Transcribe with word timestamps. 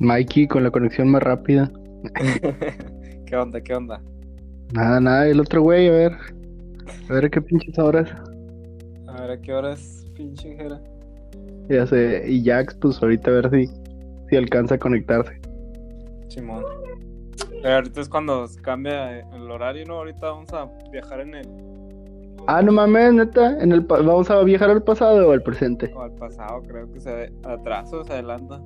Mikey 0.00 0.46
con 0.46 0.64
la 0.64 0.70
conexión 0.70 1.08
más 1.10 1.22
rápida. 1.22 1.70
¿Qué 3.26 3.36
onda? 3.36 3.60
¿Qué 3.60 3.74
onda? 3.74 4.00
Nada, 4.72 5.00
nada, 5.00 5.26
el 5.28 5.40
otro 5.40 5.62
güey, 5.62 5.88
a 5.88 5.92
ver. 5.92 6.12
A 7.08 7.12
ver 7.14 7.24
a 7.26 7.28
qué 7.28 7.40
pinches 7.40 7.78
horas. 7.78 8.10
A 9.08 9.20
ver 9.22 9.30
a 9.32 9.40
qué 9.40 9.52
horas, 9.52 10.06
pinche 10.14 10.54
Jera. 10.56 10.80
Ya 11.68 11.86
sé, 11.86 12.24
y 12.28 12.44
Jax, 12.44 12.74
pues 12.76 13.02
ahorita 13.02 13.30
a 13.30 13.34
ver 13.34 13.50
si, 13.50 13.66
si 14.28 14.36
alcanza 14.36 14.76
a 14.76 14.78
conectarse. 14.78 15.32
Simón. 16.28 16.64
Pero 17.62 17.74
ahorita 17.74 18.00
es 18.00 18.08
cuando 18.08 18.46
cambia 18.62 19.20
el 19.20 19.50
horario, 19.50 19.84
¿no? 19.86 19.94
Ahorita 19.96 20.30
vamos 20.30 20.52
a 20.52 20.70
viajar 20.92 21.20
en 21.20 21.34
el. 21.34 21.48
Ah, 22.46 22.62
no 22.62 22.72
mames, 22.72 23.12
neta, 23.14 23.60
en 23.60 23.72
el 23.72 23.84
pa- 23.84 24.00
¿vamos 24.00 24.30
a 24.30 24.42
viajar 24.44 24.70
al 24.70 24.82
pasado 24.82 25.28
o 25.28 25.32
al 25.32 25.42
presente? 25.42 25.92
O 25.94 26.00
al 26.02 26.12
pasado, 26.12 26.62
creo 26.62 26.90
que 26.92 27.00
se 27.00 27.32
atrasa 27.44 27.96
o 27.96 28.04
se 28.04 28.12
adelanta. 28.14 28.60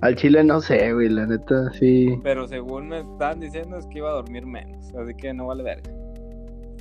Al 0.00 0.14
Chile 0.14 0.44
no 0.44 0.60
sé, 0.60 0.92
güey, 0.92 1.08
la 1.08 1.26
neta, 1.26 1.72
sí, 1.72 2.18
Pero 2.22 2.46
según 2.46 2.88
me 2.88 3.00
estaban 3.00 3.40
diciendo 3.40 3.76
es 3.78 3.86
que 3.86 3.98
iba 3.98 4.10
a 4.10 4.14
dormir 4.14 4.46
menos. 4.46 4.94
Así 4.94 5.12
que 5.14 5.32
no 5.34 5.46
vale 5.48 5.62
verga. 5.64 5.90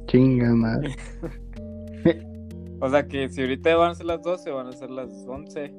chinga 0.08 0.54
madre. 0.54 0.96
O 2.80 2.88
sea 2.92 3.08
que 3.08 3.28
si 3.30 3.42
ahorita 3.42 3.76
van 3.76 3.90
a 3.90 3.96
ser 3.96 4.06
las 4.06 4.22
12, 4.22 4.52
van 4.52 4.68
a 4.68 4.72
ser 4.72 4.92
las 4.92 5.10
11. 5.28 5.74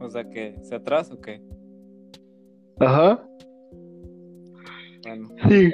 O 0.00 0.08
sea 0.08 0.24
que 0.24 0.56
se 0.62 0.74
atrasa 0.74 1.12
o 1.12 1.20
qué. 1.20 1.42
Ajá, 2.78 3.22
Bueno. 5.02 5.28
sí. 5.50 5.70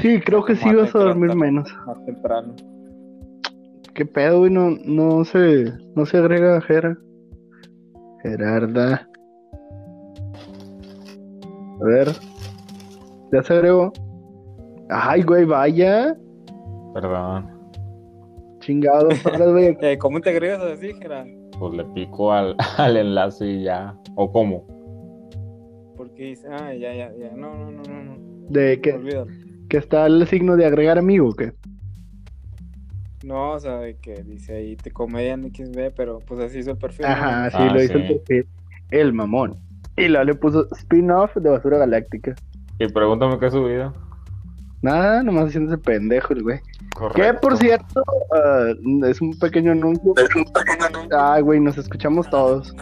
Sí, 0.00 0.18
creo 0.22 0.42
que 0.44 0.56
sí 0.56 0.74
vas 0.74 0.94
a 0.94 0.98
dormir 1.00 1.34
menos. 1.36 1.68
Más 1.86 2.02
temprano. 2.06 2.56
¿Qué 3.92 4.06
pedo, 4.06 4.38
güey? 4.38 4.50
No, 4.50 4.70
no 4.86 5.22
se, 5.26 5.70
no 5.94 6.06
se 6.06 6.16
agrega 6.16 6.58
Gera. 6.62 6.96
Gerarda. 8.22 9.08
A 11.80 11.84
ver. 11.84 12.08
Ya 13.32 13.42
se 13.42 13.54
agregó. 13.54 13.92
Ay, 14.90 15.22
güey, 15.22 15.44
vaya. 15.44 16.16
Perdón. 16.94 17.48
Chingado, 18.60 19.08
güey. 19.52 19.76
Eh, 19.80 19.96
¿Cómo 19.98 20.20
te 20.20 20.30
agregas 20.30 20.60
así, 20.62 20.92
Jera? 20.94 21.24
Pues 21.58 21.74
le 21.74 21.84
pico 21.86 22.32
al, 22.32 22.56
al 22.76 22.96
enlace 22.96 23.46
y 23.46 23.62
ya. 23.64 23.96
¿O 24.16 24.30
cómo? 24.30 24.66
Porque 25.96 26.24
dice, 26.24 26.48
ah, 26.50 26.74
ya, 26.74 26.92
ya, 26.94 27.12
ya. 27.16 27.30
No, 27.36 27.54
no, 27.54 27.70
no, 27.70 27.82
no. 27.82 28.02
no. 28.02 28.16
De 28.48 28.80
que, 28.80 28.94
Olvídalo. 28.94 29.26
que 29.68 29.76
está 29.76 30.06
el 30.06 30.26
signo 30.26 30.56
de 30.56 30.66
agregar 30.66 30.98
amigo, 30.98 31.28
¿o 31.28 31.32
¿qué? 31.32 31.52
No, 33.24 33.52
o 33.52 33.60
sea, 33.60 33.78
de 33.78 33.96
que 33.96 34.22
dice 34.22 34.56
ahí 34.56 34.76
te 34.76 34.90
comedian 34.90 35.42
XB, 35.54 35.92
pero 35.94 36.20
pues 36.20 36.40
así 36.40 36.58
hizo 36.60 36.70
el 36.70 36.78
perfil. 36.78 37.06
¿no? 37.06 37.12
Ajá, 37.12 37.50
sí, 37.50 37.56
Ah, 37.58 37.72
lo 37.72 37.82
hizo 37.82 37.94
el 37.94 38.06
perfil. 38.08 38.48
El 38.90 39.12
mamón. 39.12 39.58
Y 39.96 40.08
luego 40.08 40.24
le 40.24 40.34
puso 40.34 40.66
spin-off 40.72 41.34
de 41.36 41.50
Basura 41.50 41.78
Galáctica. 41.78 42.34
Y 42.78 42.88
pregúntame 42.88 43.38
qué 43.38 43.46
he 43.46 43.50
subido. 43.50 43.92
Nada, 44.82 45.22
nomás 45.22 45.48
haciéndose 45.48 45.76
pendejo 45.76 46.32
el 46.32 46.42
güey. 46.42 46.60
Que 47.14 47.34
por 47.34 47.56
cierto, 47.58 48.02
ah, 48.32 48.72
es 49.06 49.20
un 49.20 49.38
pequeño 49.38 49.72
anuncio. 49.72 50.14
Ay, 51.16 51.42
güey, 51.42 51.60
nos 51.60 51.76
escuchamos 51.76 52.28
todos. 52.30 52.74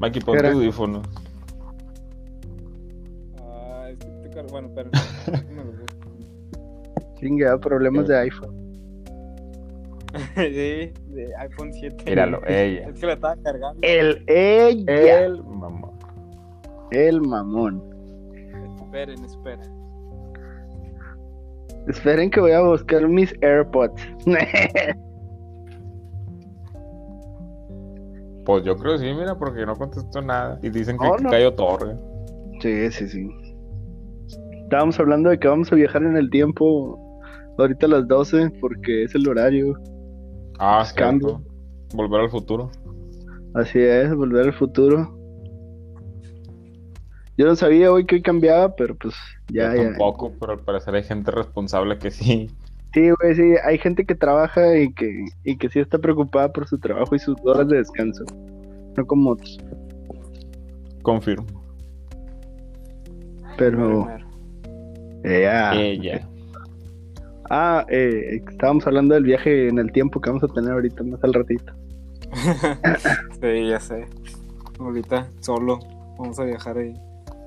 Mikey, 0.00 0.22
pon 0.22 0.38
tu 0.38 0.46
audífono. 0.46 1.02
Ah, 3.38 3.88
es 3.90 3.98
que 3.98 4.42
Bueno, 4.50 4.70
pero. 4.74 4.90
me 5.50 5.64
lo 5.64 5.72
busco. 5.72 7.16
Chingada, 7.20 7.58
problemas 7.58 8.06
de 8.08 8.18
iPhone. 8.18 8.57
sí, 10.36 10.92
de 11.14 11.32
iPhone 11.38 11.72
7. 11.72 12.04
Míralo, 12.06 12.40
ella. 12.46 12.88
Es 12.88 13.00
que 13.00 13.06
la 13.06 13.12
estaba 13.14 13.36
cargando. 13.42 13.78
El 13.82 14.22
ella. 14.26 15.24
El 15.24 15.42
mamá. 15.44 15.90
El 16.90 17.20
mamón. 17.20 17.82
Esperen, 18.82 19.24
esperen. 19.24 19.78
Esperen 21.88 22.30
que 22.30 22.40
voy 22.40 22.52
a 22.52 22.60
buscar 22.62 23.06
mis 23.08 23.34
AirPods. 23.42 24.02
Pues 28.44 28.64
yo 28.64 28.76
creo 28.78 28.94
que 28.94 29.00
sí, 29.00 29.12
mira, 29.12 29.34
porque 29.36 29.66
no 29.66 29.76
contestó 29.76 30.22
nada. 30.22 30.58
Y 30.62 30.70
dicen 30.70 30.96
que 30.96 31.04
No, 31.04 31.18
no. 31.18 31.28
cayó 31.28 31.52
torre. 31.52 31.94
sí, 32.62 32.90
sí, 32.90 33.06
sí. 33.06 33.28
Estábamos 34.62 34.98
hablando 34.98 35.28
de 35.28 35.38
que 35.38 35.48
vamos 35.48 35.70
a 35.70 35.76
viajar 35.76 36.02
en 36.02 36.16
el 36.16 36.30
tiempo 36.30 36.98
ahorita 37.58 37.84
a 37.84 37.88
las 37.90 38.08
12 38.08 38.50
porque 38.60 39.04
es 39.04 39.14
el 39.14 39.28
horario. 39.28 39.74
Ah, 40.58 40.86
cambio. 40.94 41.34
cambio. 41.34 41.50
Volver 41.94 42.20
al 42.22 42.30
futuro. 42.30 42.70
Así 43.54 43.78
es, 43.78 44.14
volver 44.14 44.46
al 44.46 44.52
futuro. 44.52 45.14
Yo 47.36 47.46
no 47.46 47.54
sabía 47.54 47.92
hoy 47.92 48.04
que 48.04 48.16
hoy 48.16 48.22
cambiaba, 48.22 48.74
pero 48.74 48.96
pues 48.96 49.14
ya, 49.48 49.74
Yo 49.74 49.82
ya. 49.82 49.88
tampoco, 49.90 50.32
pero 50.40 50.52
al 50.52 50.58
parecer 50.60 50.94
hay 50.94 51.04
gente 51.04 51.30
responsable 51.30 51.96
que 51.98 52.10
sí. 52.10 52.50
Sí, 52.92 53.10
güey, 53.10 53.34
sí, 53.34 53.54
hay 53.64 53.78
gente 53.78 54.04
que 54.04 54.14
trabaja 54.14 54.76
y 54.76 54.92
que, 54.94 55.26
y 55.44 55.56
que 55.56 55.68
sí 55.68 55.78
está 55.78 55.98
preocupada 55.98 56.52
por 56.52 56.66
su 56.66 56.78
trabajo 56.78 57.14
y 57.14 57.18
sus 57.18 57.36
horas 57.44 57.68
de 57.68 57.76
descanso. 57.76 58.24
No 58.96 59.06
como 59.06 59.30
otros. 59.30 59.58
Confirmo. 61.02 61.46
Pero, 63.56 64.08
Ella. 65.22 66.28
Ah, 67.50 67.86
eh, 67.88 68.42
estábamos 68.48 68.86
hablando 68.86 69.14
del 69.14 69.24
viaje 69.24 69.68
en 69.68 69.78
el 69.78 69.92
tiempo 69.92 70.20
que 70.20 70.30
vamos 70.30 70.44
a 70.44 70.48
tener 70.48 70.72
ahorita 70.72 71.02
más 71.04 71.22
al 71.24 71.34
ratito. 71.34 71.72
sí, 73.40 73.68
ya 73.68 73.80
sé. 73.80 74.06
Ahorita 74.78 75.28
solo 75.40 75.78
vamos 76.18 76.38
a 76.38 76.44
viajar 76.44 76.78
ahí. 76.78 76.94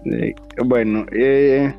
Eh, 0.06 0.34
bueno, 0.66 1.06
eh, 1.12 1.74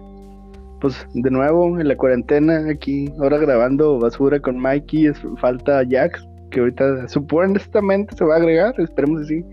pues 0.80 1.06
de 1.14 1.30
nuevo 1.30 1.78
en 1.78 1.88
la 1.88 1.96
cuarentena 1.96 2.68
aquí, 2.70 3.12
ahora 3.20 3.38
grabando 3.38 3.98
basura 3.98 4.40
con 4.40 4.58
Mikey, 4.58 5.06
es, 5.06 5.18
falta 5.40 5.82
Jax, 5.88 6.26
que 6.50 6.60
ahorita 6.60 7.08
supuestamente 7.08 8.14
se 8.16 8.24
va 8.24 8.34
a 8.34 8.38
agregar, 8.38 8.74
esperemos 8.78 9.22
que 9.22 9.26
sí. 9.26 9.44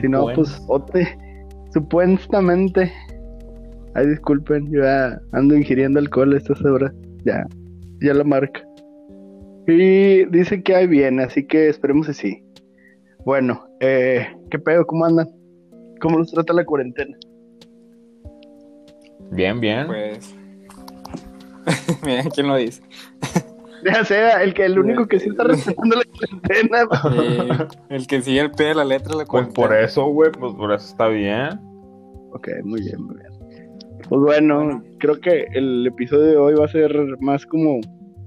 Si 0.00 0.08
no, 0.08 0.26
pues 0.34 0.60
ote, 0.68 1.06
supuestamente. 1.72 2.92
Ay, 3.94 4.08
disculpen, 4.08 4.70
yo 4.72 4.82
ya 4.82 5.20
ando 5.32 5.56
ingiriendo 5.56 6.00
alcohol 6.00 6.34
a 6.34 6.38
estas 6.38 6.60
horas. 6.64 6.92
Ya, 7.24 7.46
ya 8.04 8.14
la 8.14 8.24
marca. 8.24 8.62
Y 9.66 10.24
dice 10.26 10.62
que 10.62 10.74
ahí 10.74 10.86
viene, 10.86 11.22
así 11.24 11.46
que 11.46 11.68
esperemos 11.68 12.06
que 12.06 12.14
sí. 12.14 12.44
Bueno, 13.24 13.66
eh, 13.80 14.26
¿qué 14.50 14.58
pedo? 14.58 14.86
¿Cómo 14.86 15.06
andan? 15.06 15.28
¿Cómo 16.00 16.18
nos 16.18 16.30
trata 16.30 16.52
la 16.52 16.64
cuarentena? 16.64 17.16
Bien, 19.30 19.58
bien. 19.60 19.86
Pues. 19.86 20.34
Mira 22.04 22.24
quién 22.34 22.48
lo 22.48 22.56
dice. 22.56 22.82
Ya 23.84 24.02
sea, 24.02 24.42
el 24.42 24.54
que 24.54 24.64
el 24.64 24.78
único 24.78 25.06
que 25.06 25.20
sí 25.20 25.28
está 25.28 25.44
respetando 25.44 25.96
la 25.96 26.04
cuarentena. 26.40 27.68
Sí, 27.68 27.84
el 27.90 28.06
que 28.06 28.22
sigue 28.22 28.40
el 28.40 28.50
pie 28.50 28.68
de 28.68 28.76
la 28.76 28.84
letra 28.86 29.12
de 29.12 29.18
la 29.18 29.24
Pues 29.26 29.44
por 29.48 29.54
cuarentena. 29.54 29.86
eso, 29.86 30.06
güey, 30.06 30.32
pues 30.32 30.54
por 30.54 30.72
eso 30.72 30.86
está 30.86 31.08
bien. 31.08 31.60
Ok, 32.32 32.48
muy 32.62 32.80
bien, 32.80 33.02
muy 33.02 33.16
bien. 33.16 33.28
Pues 34.08 34.20
bueno, 34.22 34.82
creo 35.00 35.20
que 35.20 35.48
el 35.52 35.86
episodio 35.86 36.22
de 36.24 36.36
hoy 36.38 36.54
va 36.54 36.64
a 36.64 36.68
ser 36.68 36.94
más 37.20 37.44
como 37.44 37.80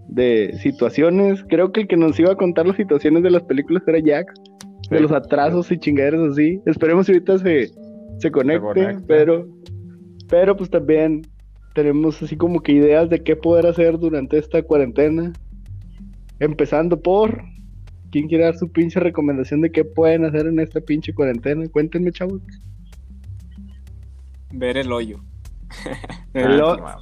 de 0.07 0.57
situaciones. 0.61 1.43
Creo 1.49 1.71
que 1.71 1.81
el 1.81 1.87
que 1.87 1.97
nos 1.97 2.19
iba 2.19 2.31
a 2.31 2.35
contar 2.35 2.65
las 2.67 2.77
situaciones 2.77 3.23
de 3.23 3.31
las 3.31 3.43
películas 3.43 3.83
era 3.87 3.99
Jack, 3.99 4.33
de 4.89 4.97
Sí. 4.97 5.03
los 5.03 5.11
atrasos 5.11 5.71
y 5.71 5.77
chingaderas 5.77 6.21
así. 6.31 6.59
Esperemos 6.65 7.05
si 7.05 7.13
ahorita 7.13 7.37
se, 7.39 7.69
se 8.19 8.31
conecte, 8.31 8.61
conecta. 8.65 9.03
pero, 9.07 9.47
pero 10.29 10.55
pues 10.55 10.69
también 10.69 11.21
tenemos 11.75 12.21
así 12.23 12.35
como 12.37 12.61
que 12.61 12.71
ideas 12.71 13.09
de 13.09 13.21
qué 13.23 13.35
poder 13.35 13.67
hacer 13.67 13.97
durante 13.99 14.37
esta 14.37 14.61
cuarentena. 14.63 15.31
Empezando 16.39 16.99
por, 17.01 17.41
¿quién 18.11 18.27
quiere 18.27 18.45
dar 18.45 18.55
su 18.55 18.71
pinche 18.71 18.99
recomendación 18.99 19.61
de 19.61 19.71
qué 19.71 19.83
pueden 19.83 20.23
hacer 20.25 20.45
en 20.47 20.59
esta 20.59 20.79
pinche 20.81 21.13
cuarentena? 21.13 21.67
Cuéntenme, 21.69 22.11
chavos. 22.11 22.41
Ver 24.53 24.77
el 24.77 24.91
hoyo. 24.91 25.19
El 26.33 26.61
Ah, 26.61 26.97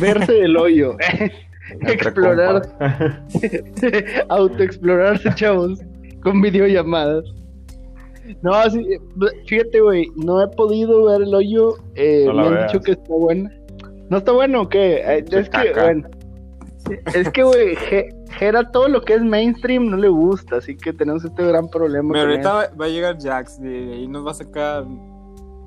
verse 0.00 0.40
el 0.42 0.56
hoyo, 0.56 0.96
explorar, 1.82 2.62
autoexplorarse, 4.28 5.30
chavos, 5.34 5.80
con 6.22 6.40
videollamadas. 6.40 7.24
No, 8.42 8.52
sí, 8.70 8.86
fíjate, 9.46 9.80
güey, 9.80 10.06
no 10.16 10.40
he 10.42 10.48
podido 10.48 11.04
ver 11.06 11.22
el 11.22 11.34
hoyo. 11.34 11.74
eh, 11.96 12.24
No 12.26 12.34
me 12.34 12.46
han 12.46 12.54
veas. 12.54 12.72
dicho 12.72 12.82
que 12.84 12.92
está 12.92 13.12
buena. 13.12 13.50
¿No 14.08 14.18
está 14.18 14.32
bueno 14.32 14.62
o 14.62 14.68
qué? 14.68 14.96
Eh, 15.04 15.24
es 15.30 15.48
que, 15.50 15.72
bueno, 15.72 16.08
es 17.14 17.28
que, 17.30 17.42
güey, 17.42 17.76
Ge- 17.76 18.08
Gera 18.38 18.70
todo 18.70 18.88
lo 18.88 19.02
que 19.02 19.14
es 19.14 19.22
mainstream 19.22 19.86
no 19.90 19.96
le 19.96 20.08
gusta, 20.08 20.56
así 20.56 20.76
que 20.76 20.92
tenemos 20.92 21.24
este 21.24 21.44
gran 21.44 21.68
problema. 21.68 22.12
Pero 22.12 22.30
ahorita 22.30 22.52
va, 22.52 22.66
va 22.80 22.84
a 22.84 22.88
llegar 22.88 23.18
Jax 23.20 23.60
y 23.62 23.66
ahí 23.66 24.08
nos 24.08 24.24
va 24.26 24.30
a 24.30 24.34
sacar 24.34 24.84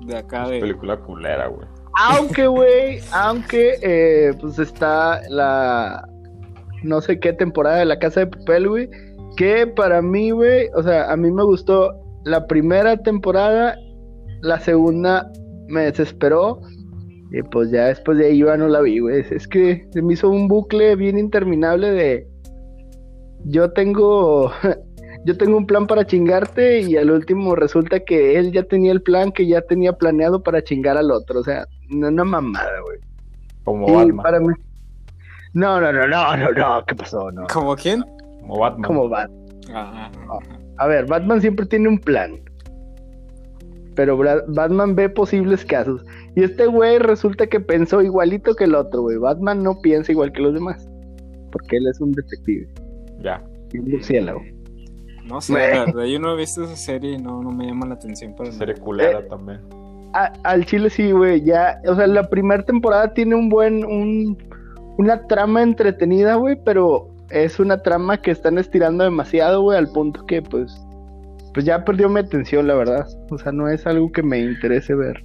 de 0.06 0.16
acá 0.16 0.48
de. 0.48 0.60
Película 0.60 0.96
culera, 0.98 1.48
güey. 1.48 1.66
Aunque, 2.00 2.46
güey, 2.46 3.00
aunque, 3.12 3.78
eh, 3.82 4.32
pues 4.40 4.58
está 4.58 5.20
la 5.28 6.08
no 6.84 7.00
sé 7.00 7.18
qué 7.18 7.32
temporada 7.32 7.78
de 7.78 7.86
La 7.86 7.98
Casa 7.98 8.20
de 8.20 8.26
Papel, 8.26 8.68
güey, 8.68 8.90
que 9.36 9.66
para 9.66 10.02
mí, 10.02 10.30
güey, 10.30 10.68
o 10.76 10.82
sea, 10.82 11.10
a 11.10 11.16
mí 11.16 11.30
me 11.30 11.42
gustó 11.42 11.92
la 12.24 12.46
primera 12.46 12.96
temporada, 12.96 13.76
la 14.42 14.60
segunda 14.60 15.30
me 15.68 15.82
desesperó. 15.82 16.60
Y 17.32 17.42
pues 17.42 17.70
ya 17.70 17.86
después 17.86 18.18
de 18.18 18.26
ahí 18.26 18.38
yo 18.38 18.46
ya 18.46 18.56
no 18.56 18.68
la 18.68 18.80
vi, 18.80 19.00
güey. 19.00 19.24
Es 19.30 19.48
que 19.48 19.88
se 19.92 20.02
me 20.02 20.12
hizo 20.12 20.30
un 20.30 20.46
bucle 20.46 20.94
bien 20.94 21.18
interminable 21.18 21.90
de. 21.90 22.28
Yo 23.44 23.72
tengo. 23.72 24.52
Yo 25.26 25.38
tengo 25.38 25.56
un 25.56 25.66
plan 25.66 25.86
para 25.86 26.04
chingarte 26.04 26.80
y 26.80 26.98
al 26.98 27.10
último 27.10 27.54
resulta 27.54 27.98
que 28.00 28.38
él 28.38 28.52
ya 28.52 28.62
tenía 28.62 28.92
el 28.92 29.00
plan 29.00 29.32
que 29.32 29.46
ya 29.46 29.62
tenía 29.62 29.94
planeado 29.94 30.42
para 30.42 30.62
chingar 30.62 30.98
al 30.98 31.10
otro. 31.10 31.40
O 31.40 31.42
sea, 31.42 31.66
no 31.90 32.08
una 32.08 32.24
mamada, 32.24 32.80
güey. 32.84 32.98
Como 33.64 33.88
Y 33.88 33.92
Batman. 33.92 34.16
para 34.22 34.40
mí. 34.40 34.54
No, 35.54 35.80
no, 35.80 35.92
no, 35.92 36.06
no, 36.06 36.36
no, 36.36 36.50
no, 36.52 36.84
¿qué 36.86 36.94
pasó? 36.94 37.30
No. 37.32 37.46
¿Como 37.52 37.74
quién? 37.76 38.02
Como 38.40 38.58
Batman. 38.58 38.82
Como 38.86 39.08
Bat. 39.08 39.30
Ah, 39.72 40.10
A 40.78 40.86
ver, 40.86 41.06
Batman 41.06 41.40
siempre 41.40 41.64
tiene 41.66 41.88
un 41.88 41.98
plan. 41.98 42.40
Pero 43.94 44.18
Batman 44.48 44.96
ve 44.96 45.08
posibles 45.08 45.64
casos. 45.64 46.04
Y 46.34 46.42
este 46.42 46.66
güey 46.66 46.98
resulta 46.98 47.46
que 47.46 47.60
pensó 47.60 48.02
igualito 48.02 48.54
que 48.56 48.64
el 48.64 48.74
otro, 48.74 49.02
güey. 49.02 49.16
Batman 49.18 49.62
no 49.62 49.80
piensa 49.80 50.10
igual 50.10 50.32
que 50.32 50.42
los 50.42 50.52
demás. 50.54 50.88
Porque 51.52 51.76
él 51.76 51.86
es 51.86 52.00
un 52.00 52.10
detective. 52.12 52.68
Ya. 53.22 53.40
y 53.72 53.78
un 53.78 53.90
murciélago. 53.90 54.42
no 55.26 55.40
sé, 55.40 55.52
Güey. 55.52 55.70
la 55.74 55.84
verdad, 55.86 56.04
yo 56.04 56.18
no 56.18 56.32
he 56.34 56.36
visto 56.36 56.64
esa 56.64 56.74
serie 56.76 57.12
y 57.12 57.18
no, 57.18 57.40
no 57.40 57.50
me 57.52 57.66
llama 57.66 57.86
la 57.86 57.94
atención 57.94 58.34
para 58.34 58.48
nada. 58.50 58.58
Serie 58.58 58.74
culera 58.74 59.20
Eh. 59.20 59.26
también. 59.30 59.60
Al 60.14 60.64
chile 60.64 60.90
sí, 60.90 61.10
güey. 61.10 61.42
Ya, 61.42 61.80
o 61.86 61.94
sea, 61.94 62.06
la 62.06 62.28
primera 62.28 62.64
temporada 62.64 63.12
tiene 63.12 63.34
un 63.34 63.48
buen, 63.48 63.84
un, 63.84 64.38
una 64.98 65.26
trama 65.26 65.62
entretenida, 65.62 66.36
güey, 66.36 66.56
pero 66.64 67.08
es 67.30 67.58
una 67.58 67.82
trama 67.82 68.16
que 68.16 68.30
están 68.30 68.58
estirando 68.58 69.04
demasiado, 69.04 69.62
güey, 69.62 69.78
al 69.78 69.88
punto 69.88 70.24
que, 70.26 70.40
pues, 70.40 70.72
pues 71.52 71.66
ya 71.66 71.84
perdió 71.84 72.08
mi 72.08 72.20
atención, 72.20 72.66
la 72.66 72.74
verdad. 72.74 73.06
O 73.30 73.38
sea, 73.38 73.52
no 73.52 73.68
es 73.68 73.86
algo 73.86 74.10
que 74.12 74.22
me 74.22 74.38
interese 74.38 74.94
ver 74.94 75.24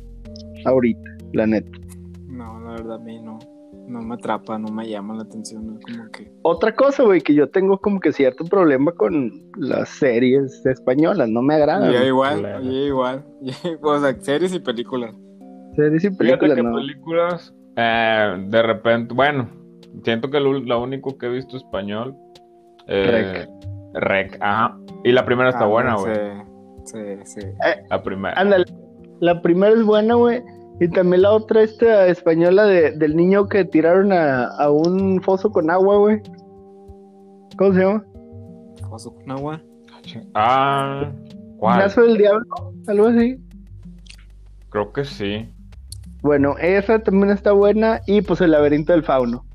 ahorita, 0.65 1.09
la 1.33 1.45
neta. 1.45 1.71
No, 2.27 2.59
la 2.61 2.71
verdad 2.71 2.95
a 2.95 2.99
mí 2.99 3.21
no, 3.21 3.37
no 3.89 4.01
me 4.01 4.15
atrapa, 4.15 4.57
no 4.59 4.69
me 4.69 4.87
llama 4.87 5.15
la 5.15 5.23
atención, 5.23 5.65
no, 5.67 5.79
como 5.79 6.09
que... 6.11 6.31
Otra 6.43 6.73
cosa, 6.75 7.03
güey, 7.03 7.21
que 7.21 7.33
yo 7.33 7.49
tengo 7.49 7.77
como 7.79 7.99
que 7.99 8.11
cierto 8.13 8.43
problema 8.45 8.91
con 8.93 9.31
las 9.57 9.89
series 9.89 10.65
españolas, 10.65 11.27
no 11.29 11.41
me 11.41 11.55
agradan. 11.55 11.91
Yo 11.91 12.03
igual, 12.05 12.41
yo 12.63 12.71
igual. 12.71 13.25
o 13.81 13.99
sea, 13.99 14.13
series 14.21 14.53
y 14.53 14.59
películas. 14.59 15.13
Series 15.75 16.03
y 16.03 16.09
Fíjate 16.09 16.37
películas, 16.37 16.55
que 16.55 16.63
no. 16.63 16.75
películas, 16.75 17.55
eh, 17.75 18.45
de 18.47 18.61
repente, 18.61 19.13
bueno, 19.13 19.49
siento 20.03 20.29
que 20.29 20.39
lo, 20.39 20.53
lo 20.53 20.81
único 20.83 21.17
que 21.17 21.25
he 21.25 21.29
visto 21.29 21.57
español. 21.57 22.15
eh, 22.87 23.45
Rec. 23.45 23.49
Rec, 23.93 24.37
ajá. 24.41 24.77
Y 25.03 25.11
la 25.11 25.25
primera 25.25 25.49
está 25.49 25.63
Ah, 25.63 25.67
buena, 25.67 25.97
sí, 25.97 26.03
güey. 26.03 26.19
Sí, 26.85 26.97
sí. 27.25 27.47
La 27.89 28.01
primera. 28.03 28.39
Ándale. 28.39 28.65
La 29.19 29.41
primera 29.41 29.73
es 29.73 29.83
buena, 29.83 30.13
güey. 30.15 30.41
Y 30.79 30.87
también 30.89 31.23
la 31.23 31.31
otra, 31.31 31.61
esta 31.61 32.07
española 32.07 32.65
de, 32.65 32.91
del 32.91 33.15
niño 33.15 33.47
que 33.47 33.65
tiraron 33.65 34.13
a, 34.13 34.45
a 34.45 34.71
un 34.71 35.21
foso 35.21 35.51
con 35.51 35.69
agua, 35.69 35.97
güey. 35.97 36.21
¿Cómo 37.57 37.73
se 37.73 37.79
llama? 37.81 38.05
Oso 38.89 39.13
con 39.13 39.29
agua. 39.31 39.61
Ah, 40.33 41.11
¿cuál? 41.57 41.79
Lazo 41.79 42.03
del 42.03 42.17
Diablo, 42.17 42.45
algo 42.87 43.07
así. 43.07 43.37
Creo 44.69 44.91
que 44.93 45.03
sí. 45.03 45.49
Bueno, 46.21 46.55
esa 46.59 46.99
también 46.99 47.31
está 47.31 47.51
buena. 47.51 48.01
Y 48.07 48.21
pues 48.21 48.39
el 48.41 48.51
laberinto 48.51 48.93
del 48.93 49.03
fauno. 49.03 49.45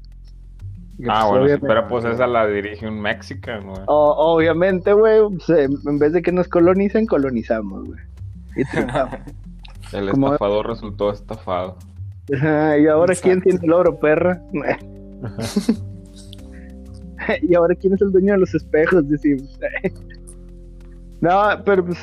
Ah, 1.09 1.27
pues, 1.29 1.41
bueno, 1.41 1.57
sí, 1.57 1.63
pero 1.67 1.89
pues 1.89 2.05
esa 2.05 2.27
la 2.27 2.47
dirige 2.47 2.87
un 2.87 3.01
mexicano, 3.01 3.73
güey. 3.73 3.83
O- 3.87 4.35
obviamente, 4.35 4.93
güey, 4.93 5.21
pues, 5.29 5.49
en 5.49 5.73
en 5.87 5.99
vez 5.99 6.13
de 6.13 6.23
que 6.23 6.31
nos 6.31 6.47
colonicen, 6.49 7.07
colonizamos, 7.07 7.85
güey. 7.87 8.01
Y 8.57 8.65
triunfamos. 8.67 9.19
El 9.95 10.11
como- 10.11 10.29
estafador 10.29 10.69
resultó 10.69 11.11
estafado. 11.11 11.77
Ajá, 12.35 12.79
y 12.79 12.87
ahora 12.87 13.15
quién 13.15 13.43
tiene 13.43 13.61
el 13.63 13.73
oro, 13.73 13.99
perra. 13.99 14.41
y 17.43 17.55
ahora 17.55 17.75
quién 17.75 17.95
es 17.95 18.03
el 18.03 18.13
dueño 18.13 18.35
de 18.35 18.41
los 18.41 18.55
espejos, 18.55 19.09
decimos. 19.09 19.59
no, 21.21 21.41
pero 21.65 21.85
pues, 21.85 21.99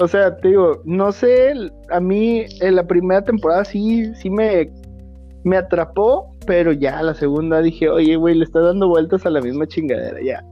o 0.00 0.08
sea, 0.08 0.36
te 0.36 0.48
digo, 0.48 0.80
no 0.84 1.12
sé, 1.12 1.54
a 1.90 2.00
mí 2.00 2.44
en 2.60 2.76
la 2.76 2.86
primera 2.86 3.22
temporada 3.22 3.64
sí, 3.64 4.12
sí 4.16 4.30
me, 4.30 4.70
me 5.44 5.56
atrapó, 5.56 6.30
pero 6.46 6.72
ya 6.72 7.02
la 7.02 7.14
segunda 7.14 7.62
dije, 7.62 7.88
oye, 7.88 8.16
güey, 8.16 8.34
le 8.34 8.44
está 8.44 8.60
dando 8.60 8.88
vueltas 8.88 9.24
a 9.24 9.30
la 9.30 9.40
misma 9.40 9.66
chingadera, 9.66 10.18
ya. 10.22 10.44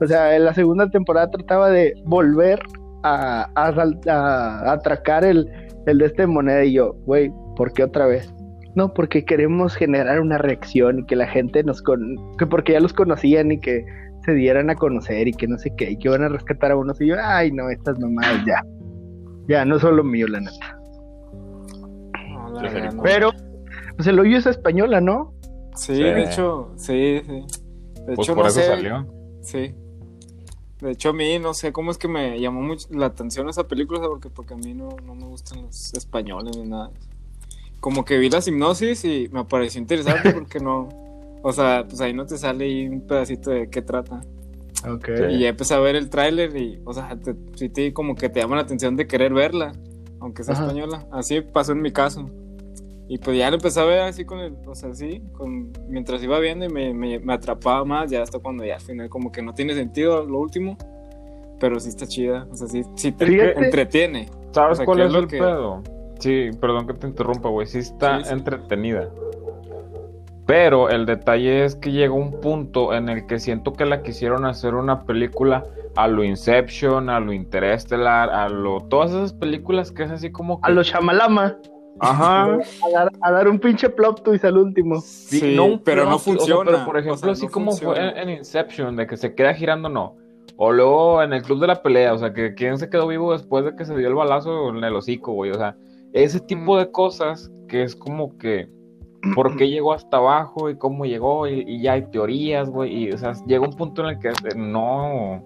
O 0.00 0.06
sea, 0.06 0.34
en 0.34 0.44
la 0.44 0.54
segunda 0.54 0.90
temporada 0.90 1.30
trataba 1.30 1.70
de 1.70 1.94
volver 2.04 2.60
a, 3.04 3.48
a 3.54 4.72
atracar 4.72 5.24
el, 5.24 5.48
el 5.86 5.98
de 5.98 6.06
este 6.06 6.26
moneda 6.26 6.64
y 6.64 6.72
yo, 6.72 6.94
güey, 7.04 7.30
¿por 7.56 7.72
qué 7.72 7.84
otra 7.84 8.06
vez? 8.06 8.32
No, 8.74 8.92
porque 8.92 9.24
queremos 9.24 9.76
generar 9.76 10.20
una 10.20 10.38
reacción 10.38 11.00
y 11.00 11.04
que 11.06 11.14
la 11.16 11.26
gente 11.28 11.62
nos 11.62 11.80
con... 11.82 12.16
que 12.38 12.46
porque 12.46 12.72
ya 12.72 12.80
los 12.80 12.92
conocían 12.92 13.52
y 13.52 13.60
que 13.60 13.84
se 14.24 14.32
dieran 14.32 14.70
a 14.70 14.74
conocer 14.74 15.28
y 15.28 15.32
que 15.32 15.46
no 15.46 15.58
sé 15.58 15.72
qué, 15.76 15.90
y 15.92 15.96
que 15.98 16.08
van 16.08 16.22
a 16.22 16.28
rescatar 16.28 16.72
a 16.72 16.76
unos 16.76 17.00
y 17.00 17.08
yo, 17.08 17.16
ay 17.22 17.52
no, 17.52 17.68
estas 17.70 17.98
mamadas 18.00 18.42
ya. 18.46 18.62
Ya, 19.48 19.64
no 19.64 19.78
son 19.78 19.96
lo 19.96 20.04
mío, 20.04 20.26
la 20.26 20.40
neta. 20.40 20.78
No, 22.32 22.60
la 22.62 22.68
Sí, 22.68 22.74
verdad, 22.74 22.92
no. 22.94 23.02
Pero, 23.02 23.30
pues 23.96 24.08
el 24.08 24.18
hoyo 24.18 24.38
es 24.38 24.46
española, 24.46 25.00
¿no? 25.00 25.34
Sí, 25.74 25.94
Sí. 25.96 26.02
de 26.02 26.22
hecho, 26.24 26.72
sí, 26.76 27.20
sí. 27.26 27.32
De 28.06 28.14
Pues 28.14 28.18
hecho, 28.20 28.34
por 28.34 28.44
no 28.44 28.48
eso 28.50 28.60
sé. 28.60 28.66
salió. 28.66 29.06
Sí. 29.42 29.74
De 30.80 30.90
hecho, 30.90 31.10
a 31.10 31.12
mí 31.12 31.38
no 31.38 31.54
sé 31.54 31.72
cómo 31.72 31.90
es 31.90 31.98
que 31.98 32.08
me 32.08 32.38
llamó 32.40 32.60
mucho 32.60 32.88
la 32.90 33.06
atención 33.06 33.48
esa 33.48 33.66
película, 33.66 34.00
porque, 34.00 34.28
porque 34.28 34.54
a 34.54 34.56
mí 34.56 34.74
no, 34.74 34.96
no 35.04 35.14
me 35.14 35.26
gustan 35.26 35.62
los 35.62 35.94
españoles 35.94 36.56
ni 36.56 36.68
nada. 36.68 36.90
Como 37.80 38.04
que 38.04 38.18
vi 38.18 38.28
la 38.28 38.40
hipnosis 38.44 39.04
y 39.04 39.28
me 39.32 39.44
pareció 39.44 39.80
interesante 39.80 40.30
porque 40.34 40.58
no. 40.60 40.88
O 41.42 41.52
sea, 41.52 41.84
pues 41.86 42.00
ahí 42.00 42.12
no 42.12 42.26
te 42.26 42.38
sale 42.38 42.64
ahí 42.64 42.88
un 42.88 43.06
pedacito 43.06 43.50
de 43.50 43.68
qué 43.68 43.82
trata. 43.82 44.22
Ok. 44.88 45.06
Sí. 45.16 45.22
Y 45.30 45.38
ya 45.40 45.48
empecé 45.48 45.74
a 45.74 45.78
ver 45.78 45.94
el 45.96 46.10
tráiler 46.10 46.56
y, 46.56 46.80
o 46.84 46.92
sea, 46.92 47.16
te, 47.16 47.34
sí 47.54 47.68
te, 47.68 47.92
como 47.92 48.14
que 48.14 48.28
te 48.28 48.40
llama 48.40 48.56
la 48.56 48.62
atención 48.62 48.96
de 48.96 49.06
querer 49.06 49.32
verla, 49.32 49.72
aunque 50.20 50.42
sea 50.42 50.54
Ajá. 50.54 50.64
española. 50.64 51.06
Así 51.12 51.40
pasó 51.40 51.72
en 51.72 51.82
mi 51.82 51.92
caso. 51.92 52.30
Y 53.08 53.18
pues 53.18 53.36
ya 53.36 53.50
lo 53.50 53.56
empecé 53.56 53.80
a 53.80 53.84
ver 53.84 54.00
así 54.00 54.24
con 54.24 54.38
el, 54.40 54.54
o 54.66 54.74
sea, 54.74 54.88
así, 54.90 55.22
con, 55.32 55.72
mientras 55.88 56.22
iba 56.22 56.38
viendo 56.38 56.64
y 56.64 56.68
me, 56.70 56.94
me, 56.94 57.18
me 57.18 57.34
atrapaba 57.34 57.84
más, 57.84 58.10
ya 58.10 58.22
hasta 58.22 58.38
cuando 58.38 58.64
ya 58.64 58.76
al 58.76 58.80
final 58.80 59.08
como 59.10 59.30
que 59.30 59.42
no 59.42 59.52
tiene 59.52 59.74
sentido 59.74 60.24
lo 60.24 60.38
último, 60.38 60.78
pero 61.60 61.78
sí 61.80 61.90
está 61.90 62.06
chida, 62.06 62.46
o 62.50 62.56
sea, 62.56 62.66
sí, 62.66 62.82
sí 62.96 63.12
te 63.12 63.26
Fíjate. 63.26 63.62
entretiene. 63.64 64.28
¿Sabes 64.52 64.72
O 64.72 64.76
sea, 64.76 64.84
cuál 64.86 64.98
¿qué 64.98 65.02
es, 65.02 65.06
es 65.08 65.12
lo 65.12 65.18
el 65.20 65.26
que- 65.28 65.38
pedo? 65.38 65.82
Sí, 66.20 66.50
perdón 66.60 66.86
que 66.86 66.94
te 66.94 67.06
interrumpa, 67.08 67.48
güey. 67.50 67.66
Sí 67.66 67.78
está 67.78 68.20
Sí, 68.20 68.26
sí. 68.26 68.32
entretenida. 68.32 69.10
Pero 70.46 70.90
el 70.90 71.06
detalle 71.06 71.64
es 71.64 71.74
que 71.74 71.90
llega 71.90 72.12
un 72.12 72.40
punto 72.40 72.94
en 72.94 73.08
el 73.08 73.26
que 73.26 73.38
siento 73.38 73.72
que 73.72 73.84
la 73.86 74.02
quisieron 74.02 74.44
hacer 74.44 74.74
una 74.74 75.04
película 75.04 75.64
a 75.96 76.06
lo 76.06 76.22
Inception, 76.22 77.08
a 77.08 77.18
lo 77.20 77.32
Interestelar, 77.32 78.28
a 78.30 78.48
lo... 78.48 78.80
Todas 78.82 79.10
esas 79.10 79.32
películas 79.32 79.90
que 79.90 80.02
es 80.04 80.10
así 80.10 80.30
como 80.30 80.60
que... 80.60 80.70
A 80.70 80.74
los 80.74 80.86
chamalama, 80.88 81.56
Ajá. 82.00 82.44
a 82.86 82.90
dar, 82.92 83.12
a 83.20 83.30
dar 83.32 83.48
un 83.48 83.58
pinche 83.58 83.88
plot 83.88 84.22
twist 84.22 84.44
al 84.44 84.58
último. 84.58 85.00
Sí, 85.00 85.58
un 85.58 85.80
pero 85.80 86.04
no 86.04 86.10
plot, 86.10 86.16
o 86.16 86.18
sea, 86.18 86.34
funciona. 86.34 86.70
pero 86.70 86.84
por 86.84 86.98
ejemplo, 86.98 87.14
o 87.14 87.18
sea, 87.18 87.32
así 87.32 87.46
no 87.46 87.52
como 87.52 87.72
fue 87.72 87.86
funciona. 87.86 88.22
en, 88.22 88.28
en 88.28 88.38
Inception, 88.38 88.96
de 88.96 89.06
que 89.06 89.16
se 89.16 89.34
queda 89.34 89.54
girando, 89.54 89.88
no. 89.88 90.16
O 90.56 90.72
luego 90.72 91.22
en 91.22 91.32
el 91.32 91.42
club 91.42 91.60
de 91.60 91.66
la 91.66 91.82
pelea, 91.82 92.14
o 92.14 92.18
sea, 92.18 92.32
que 92.32 92.54
quién 92.54 92.78
se 92.78 92.88
quedó 92.88 93.08
vivo 93.08 93.32
después 93.32 93.64
de 93.64 93.74
que 93.74 93.84
se 93.84 93.96
dio 93.96 94.08
el 94.08 94.14
balazo 94.14 94.68
en 94.70 94.84
el 94.84 94.94
hocico, 94.94 95.32
güey. 95.32 95.50
O 95.50 95.54
sea, 95.54 95.76
ese 96.12 96.38
tipo 96.40 96.78
de 96.78 96.90
cosas 96.92 97.50
que 97.68 97.82
es 97.82 97.96
como 97.96 98.38
que, 98.38 98.68
¿por 99.34 99.56
qué 99.56 99.68
llegó 99.68 99.92
hasta 99.92 100.18
abajo 100.18 100.70
y 100.70 100.76
cómo 100.76 101.06
llegó? 101.06 101.48
Y, 101.48 101.64
y 101.66 101.82
ya 101.82 101.94
hay 101.94 102.02
teorías, 102.10 102.70
güey. 102.70 103.04
Y, 103.04 103.12
o 103.12 103.18
sea, 103.18 103.32
llega 103.46 103.66
un 103.66 103.74
punto 103.74 104.02
en 104.02 104.10
el 104.10 104.18
que 104.20 104.28
eh, 104.28 104.54
no. 104.56 105.44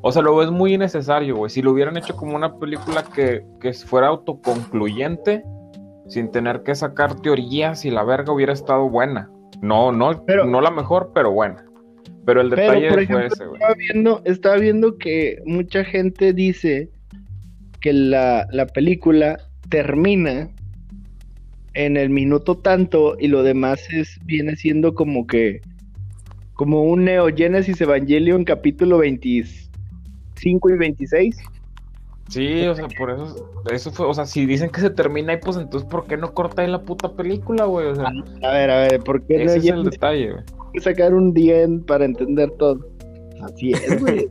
O 0.00 0.10
sea, 0.10 0.22
lo 0.22 0.34
ves 0.36 0.50
muy 0.50 0.74
innecesario, 0.74 1.36
güey. 1.36 1.50
Si 1.50 1.60
lo 1.60 1.72
hubieran 1.72 1.96
hecho 1.98 2.16
como 2.16 2.34
una 2.34 2.56
película 2.58 3.04
que, 3.04 3.44
que 3.60 3.72
fuera 3.74 4.08
autoconcluyente, 4.08 5.44
sin 6.12 6.30
tener 6.30 6.62
que 6.62 6.74
sacar 6.74 7.18
teorías 7.22 7.86
y 7.86 7.90
la 7.90 8.04
verga 8.04 8.32
hubiera 8.34 8.52
estado 8.52 8.86
buena. 8.90 9.30
No, 9.62 9.92
no, 9.92 10.24
Pero- 10.26 10.44
no 10.44 10.60
la 10.60 10.70
mejor, 10.70 11.10
pero 11.14 11.32
buena. 11.32 11.64
Pero 12.26 12.42
el 12.42 12.50
Pero, 12.50 12.62
detalle 12.62 13.06
fue 13.06 13.26
ese, 13.26 13.46
güey. 13.46 13.54
estaba 13.60 13.74
viendo, 13.74 14.22
estaba 14.26 14.56
viendo 14.58 14.98
que 14.98 15.38
mucha 15.46 15.84
gente 15.84 16.32
dice 16.34 16.90
que 17.80 17.92
la, 17.94 18.46
la 18.52 18.66
película 18.66 19.38
termina 19.70 20.50
en 21.74 21.96
el 21.96 22.10
minuto 22.10 22.58
tanto 22.58 23.16
y 23.18 23.28
lo 23.28 23.42
demás 23.42 23.80
es 23.92 24.18
viene 24.26 24.54
siendo 24.56 24.94
como 24.94 25.26
que 25.26 25.62
como 26.52 26.82
un 26.84 27.06
Neo 27.06 27.26
Genesis 27.34 27.80
Evangelion 27.80 28.44
capítulo 28.44 28.98
25 28.98 30.70
y 30.70 30.76
26. 30.76 31.36
Sí, 32.32 32.66
o 32.66 32.74
sea, 32.74 32.88
por 32.96 33.10
eso, 33.10 33.50
eso 33.70 33.92
fue, 33.92 34.06
o 34.06 34.14
sea, 34.14 34.24
si 34.24 34.46
dicen 34.46 34.70
que 34.70 34.80
se 34.80 34.88
termina 34.88 35.34
ahí, 35.34 35.38
pues 35.42 35.58
entonces, 35.58 35.86
¿por 35.86 36.06
qué 36.06 36.16
no 36.16 36.32
corta 36.32 36.62
ahí 36.62 36.68
la 36.68 36.80
puta 36.80 37.12
película, 37.12 37.66
güey? 37.66 37.88
O 37.88 37.94
sea, 37.94 38.06
A 38.42 38.52
ver, 38.52 38.70
a 38.70 38.76
ver, 38.78 39.00
¿por 39.00 39.22
qué 39.26 39.44
ese 39.44 39.58
es 39.58 39.66
el 39.66 39.84
detalle, 39.84 40.32
güey. 40.32 40.44
tiene 40.44 40.72
que 40.72 40.80
sacar 40.80 41.12
un 41.12 41.34
10 41.34 41.84
para 41.86 42.06
entender 42.06 42.50
todo? 42.58 42.80
Así 43.42 43.72
es, 43.72 44.00
güey. 44.00 44.30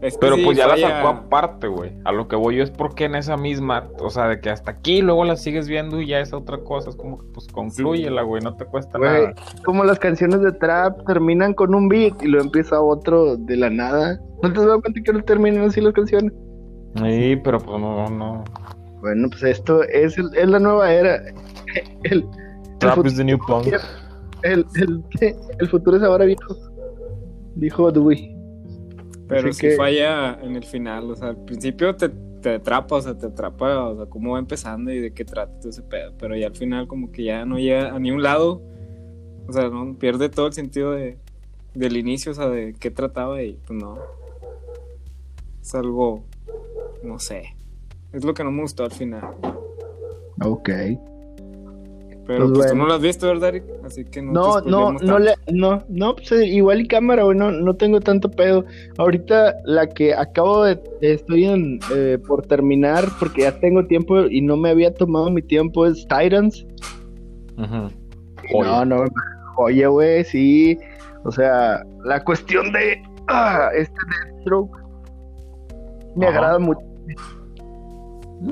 Es 0.00 0.14
que 0.14 0.20
Pero 0.20 0.36
sí, 0.36 0.44
pues 0.44 0.56
ya 0.56 0.66
la 0.68 0.76
sacó 0.78 1.08
aparte, 1.08 1.66
güey. 1.66 1.92
A 2.04 2.12
lo 2.12 2.28
que 2.28 2.36
voy 2.36 2.56
yo 2.56 2.62
es 2.62 2.70
porque 2.70 3.04
en 3.04 3.16
esa 3.16 3.36
misma, 3.36 3.88
o 3.98 4.08
sea, 4.08 4.28
de 4.28 4.40
que 4.40 4.48
hasta 4.48 4.70
aquí 4.70 5.02
luego 5.02 5.24
la 5.24 5.36
sigues 5.36 5.68
viendo 5.68 6.00
y 6.00 6.06
ya 6.06 6.20
es 6.20 6.32
otra 6.32 6.58
cosa. 6.58 6.90
Es 6.90 6.96
como 6.96 7.18
que 7.18 7.26
pues 7.34 7.48
concluyela, 7.48 8.22
güey, 8.22 8.42
no 8.42 8.56
te 8.56 8.64
cuesta 8.64 8.96
Güey, 8.96 9.10
nada. 9.10 9.34
como 9.64 9.82
las 9.84 9.98
canciones 9.98 10.40
de 10.40 10.52
trap 10.52 11.04
terminan 11.06 11.52
con 11.52 11.74
un 11.74 11.88
beat 11.88 12.22
y 12.22 12.28
luego 12.28 12.46
empieza 12.46 12.80
otro 12.80 13.36
de 13.36 13.56
la 13.56 13.68
nada. 13.70 14.18
¿No 14.42 14.50
te 14.52 14.60
has 14.60 14.66
dado 14.66 14.80
cuenta 14.80 15.00
que 15.02 15.12
no 15.12 15.22
terminan 15.22 15.64
así 15.64 15.80
las 15.82 15.92
canciones? 15.92 16.32
Sí, 16.96 17.36
pero 17.44 17.58
pues 17.58 17.80
no, 17.80 18.08
no. 18.08 18.44
Bueno, 19.00 19.28
pues 19.30 19.42
esto 19.44 19.82
es, 19.84 20.18
el- 20.18 20.34
es 20.36 20.48
la 20.48 20.58
nueva 20.58 20.92
era. 20.92 21.22
El, 22.04 22.20
el, 22.22 22.28
Trap 22.78 23.06
is 23.06 23.16
the 23.16 23.24
new 23.24 23.38
punk. 23.46 23.68
el, 24.42 24.66
el- 24.76 25.04
el 25.58 25.68
futuro 25.68 25.96
es 25.96 26.02
ahora 26.02 26.24
viejo. 26.24 26.56
Dijo 27.54 27.92
Dewey. 27.92 28.34
Pero 29.28 29.50
Así 29.50 29.60
que- 29.68 29.76
falla 29.76 30.34
en 30.42 30.56
el 30.56 30.64
final, 30.64 31.10
o 31.10 31.14
sea, 31.14 31.28
al 31.28 31.44
principio 31.44 31.94
te, 31.94 32.08
te 32.08 32.54
atrapa, 32.56 32.96
o 32.96 33.00
sea, 33.00 33.16
te 33.16 33.26
atrapa, 33.26 33.84
o 33.90 33.96
sea, 33.96 34.06
cómo 34.06 34.32
va 34.32 34.38
empezando 34.40 34.90
y 34.90 34.98
de 34.98 35.12
qué 35.12 35.24
trata 35.24 35.56
todo 35.60 35.68
ese 35.70 35.82
pedo, 35.82 36.12
pero 36.18 36.34
ya 36.36 36.48
al 36.48 36.56
final 36.56 36.88
como 36.88 37.12
que 37.12 37.22
ya 37.24 37.44
no 37.44 37.58
llega 37.58 37.94
a 37.94 37.98
ni 38.00 38.10
un 38.10 38.22
lado, 38.24 38.60
o 39.46 39.52
sea, 39.52 39.68
no 39.68 39.96
pierde 39.98 40.28
todo 40.30 40.48
el 40.48 40.52
sentido 40.52 40.90
de, 40.92 41.16
del 41.74 41.96
inicio, 41.96 42.32
o 42.32 42.34
sea, 42.34 42.48
de 42.48 42.74
qué 42.80 42.90
trataba 42.90 43.40
y 43.42 43.52
pues 43.66 43.78
no. 43.80 43.98
Es 45.60 45.74
algo, 45.76 46.24
no 47.02 47.18
sé, 47.18 47.54
es 48.12 48.24
lo 48.24 48.34
que 48.34 48.44
no 48.44 48.50
me 48.50 48.62
gustó 48.62 48.84
al 48.84 48.92
final. 48.92 49.24
Ok. 50.42 50.70
Pero 52.26 52.46
Pues 52.46 52.58
pues, 52.58 52.70
tú 52.70 52.76
no 52.76 52.86
lo 52.86 52.94
has 52.94 53.00
visto, 53.00 53.26
¿verdad, 53.26 53.48
Eric? 53.48 53.64
Así 53.84 54.04
que 54.04 54.22
no 54.22 54.32
No, 54.32 54.62
te 54.62 54.70
no, 54.70 54.92
no, 54.92 55.18
le, 55.18 55.34
no, 55.50 55.82
no, 55.88 56.14
pues 56.14 56.30
eh, 56.30 56.46
igual 56.46 56.82
y 56.82 56.86
cámara, 56.86 57.24
güey, 57.24 57.36
no, 57.36 57.50
no 57.50 57.74
tengo 57.74 57.98
tanto 57.98 58.30
pedo. 58.30 58.64
Ahorita 58.98 59.56
la 59.64 59.88
que 59.88 60.14
acabo 60.14 60.62
de, 60.62 60.80
estoy 61.00 61.46
en, 61.46 61.80
eh, 61.92 62.18
por 62.28 62.46
terminar, 62.46 63.04
porque 63.18 63.42
ya 63.42 63.58
tengo 63.58 63.84
tiempo 63.86 64.20
y 64.26 64.42
no 64.42 64.56
me 64.56 64.70
había 64.70 64.94
tomado 64.94 65.28
mi 65.30 65.42
tiempo, 65.42 65.86
es 65.86 66.06
Titans. 66.06 66.64
Ujú. 67.58 67.90
No, 68.62 68.84
no, 68.84 69.04
oye, 69.56 69.86
güey, 69.88 70.22
sí. 70.24 70.78
O 71.24 71.32
sea, 71.32 71.84
la 72.04 72.22
cuestión 72.22 72.70
de 72.72 73.02
ah, 73.26 73.70
este 73.74 73.94
Deathstroke 74.34 74.76
me 76.14 76.26
Ajá. 76.26 76.36
agrada 76.36 76.58
mucho. 76.60 76.80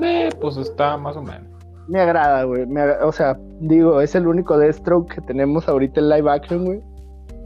Eh, 0.01 0.29
pues 0.39 0.57
está 0.57 0.97
más 0.97 1.15
o 1.17 1.21
menos. 1.21 1.47
Me 1.87 1.99
agrada, 1.99 2.43
güey. 2.43 2.65
me 2.67 2.81
agra- 2.81 3.05
O 3.05 3.11
sea, 3.11 3.39
digo, 3.59 3.99
es 4.01 4.13
el 4.15 4.27
único 4.27 4.57
Deathstroke 4.57 5.15
que 5.15 5.21
tenemos 5.21 5.67
ahorita 5.67 5.99
en 5.99 6.09
live 6.09 6.29
action, 6.31 6.65
güey. 6.65 6.81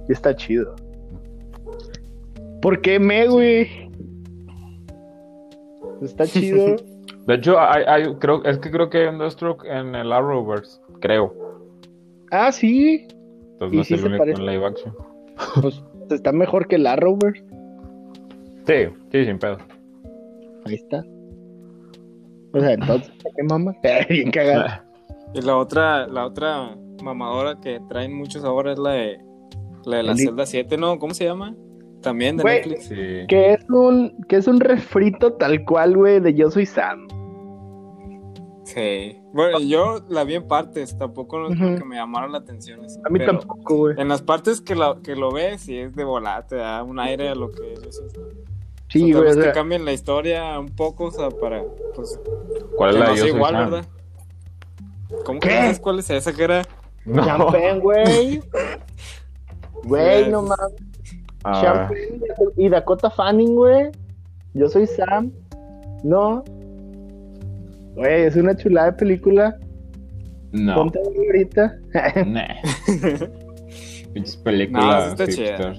Y 0.10 0.12
está 0.12 0.36
chido. 0.36 0.75
¿Por 2.62 2.82
qué 2.82 3.00
me, 3.00 3.27
güey? 3.27 3.67
Está 6.01 6.25
chido. 6.27 6.75
De 7.25 7.36
hecho, 7.36 7.58
hay, 7.60 7.84
hay- 7.88 8.15
creo, 8.15 8.43
es 8.43 8.58
que 8.58 8.70
creo 8.70 8.89
que 8.89 9.00
hay 9.00 9.08
un 9.08 9.20
Deathstroke 9.20 9.65
en 9.65 9.96
el 9.96 10.12
Arrowverse, 10.12 10.79
creo. 11.00 11.34
ah, 12.32 12.51
sí. 12.51 13.08
Entonces 13.53 13.74
¿Y 13.74 13.75
no 13.77 13.82
es 13.82 13.88
sí 13.88 13.93
el 13.93 14.00
se 14.01 14.05
único 14.08 14.24
en 14.25 14.46
live 14.46 14.65
action. 14.65 14.93
Pues 15.62 15.82
está 16.10 16.32
mejor 16.34 16.67
que 16.67 16.75
el 16.75 16.88
Arrowverse. 16.88 17.43
Sí, 18.67 18.93
sí, 19.12 19.25
sin 19.25 19.39
pedo. 19.39 19.58
Ahí 20.65 20.75
está. 20.75 21.03
O 22.53 22.60
sea, 22.60 22.74
entonces, 22.74 23.12
¿qué 23.36 23.43
mamá? 23.43 23.75
Bien 24.10 24.32
cagado. 24.32 24.84
Y 25.34 25.41
la 25.41 25.58
otra, 25.58 26.08
la 26.08 26.25
otra 26.25 26.77
mamadora 27.03 27.60
que 27.60 27.79
traen 27.89 28.13
muchos 28.15 28.43
ahora 28.43 28.74
es 28.74 28.79
la 28.79 28.91
de 28.91 29.17
la 29.86 29.98
de 29.98 30.03
la 30.03 30.15
celda 30.15 30.46
7, 30.46 30.77
¿no? 30.77 31.00
¿Cómo 31.00 31.13
se 31.13 31.25
llama? 31.25 31.55
También 32.01 32.38
de 32.38 32.43
Güey. 32.43 32.55
Netflix. 32.58 32.86
Sí. 32.86 32.96
Que 33.27 33.53
es 33.53 33.65
un, 33.70 34.22
que 34.29 34.36
es 34.38 34.48
un 34.48 34.60
refrito 34.60 35.34
tal 35.34 35.65
cual, 35.65 35.96
güey, 35.98 36.20
de 36.20 36.34
Yo 36.34 36.51
Soy 36.51 36.65
Sam. 36.65 37.08
Sí. 38.65 39.17
Bueno, 39.34 39.60
yo 39.60 40.00
la 40.10 40.24
vi 40.24 40.36
en 40.36 40.48
partes, 40.48 40.98
tampoco 40.98 41.38
no 41.39 41.50
es 41.50 41.79
que 41.79 41.86
me 41.86 41.96
llamaron 41.96 42.32
la 42.32 42.38
atención. 42.38 42.84
así, 42.86 42.98
A 43.05 43.10
mí 43.10 43.20
tampoco, 43.25 43.75
güey. 43.77 43.96
En 44.00 44.08
las 44.08 44.22
partes 44.22 44.62
que, 44.62 44.75
la- 44.75 45.00
que 45.03 45.15
lo 45.15 45.32
ves, 45.32 45.67
y 45.67 45.77
es 45.79 45.96
de 45.96 46.03
volar, 46.03 46.48
te 46.48 46.55
da 46.58 46.82
un 46.84 47.00
aire 47.00 47.29
a 47.29 47.36
lo 47.36 47.51
que 47.51 47.74
es. 47.74 47.82
Yo 47.84 47.91
Soy 47.91 48.10
Sam. 48.10 48.24
Sí, 48.93 49.13
O 49.13 49.17
sea, 49.17 49.25
tal 49.25 49.35
güey. 49.35 49.47
o 49.47 49.47
que 49.47 49.51
cambien 49.53 49.85
la 49.85 49.91
historia 49.93 50.59
un 50.59 50.69
poco, 50.69 51.05
o 51.05 51.12
sea, 51.12 51.29
para. 51.29 51.63
Pues, 51.95 52.19
¿Cuál 52.77 52.91
es 52.91 52.95
la 53.00 53.05
no 53.07 53.15
Yo 53.15 53.21
Soy 53.21 53.29
igual, 53.29 53.53
Sam? 53.53 53.71
¿verdad? 53.71 53.85
¿Cómo 55.25 55.39
¿Qué? 55.39 55.50
no 55.50 55.55
sabes 55.55 55.79
cuál 55.79 56.00
es 56.00 56.09
esa 56.09 56.33
que 56.33 56.43
era? 56.43 56.62
No. 57.05 57.25
Champagne, 57.25 57.79
güey. 57.79 58.41
Güey, 59.85 60.29
no 60.29 60.43
mames. 60.43 60.75
Ah, 61.43 61.62
Champagne 61.62 62.21
y 62.55 62.69
Dakota 62.69 63.09
Fanning, 63.09 63.55
güey. 63.55 63.91
Yo 64.53 64.69
soy 64.69 64.88
Sam. 64.88 65.29
No. 66.05 66.41
Güey, 67.95 68.23
es 68.23 68.35
una 68.38 68.55
chulada 68.55 68.91
de 68.91 68.97
película. 68.97 69.57
no. 70.53 70.75
Ponte 70.75 71.00
ahorita. 71.00 71.75
Nah. 72.25 72.47
Pinches 74.13 74.38
No, 74.38 74.43
películas 74.43 75.15
sí 75.27 75.43
está. 75.43 75.73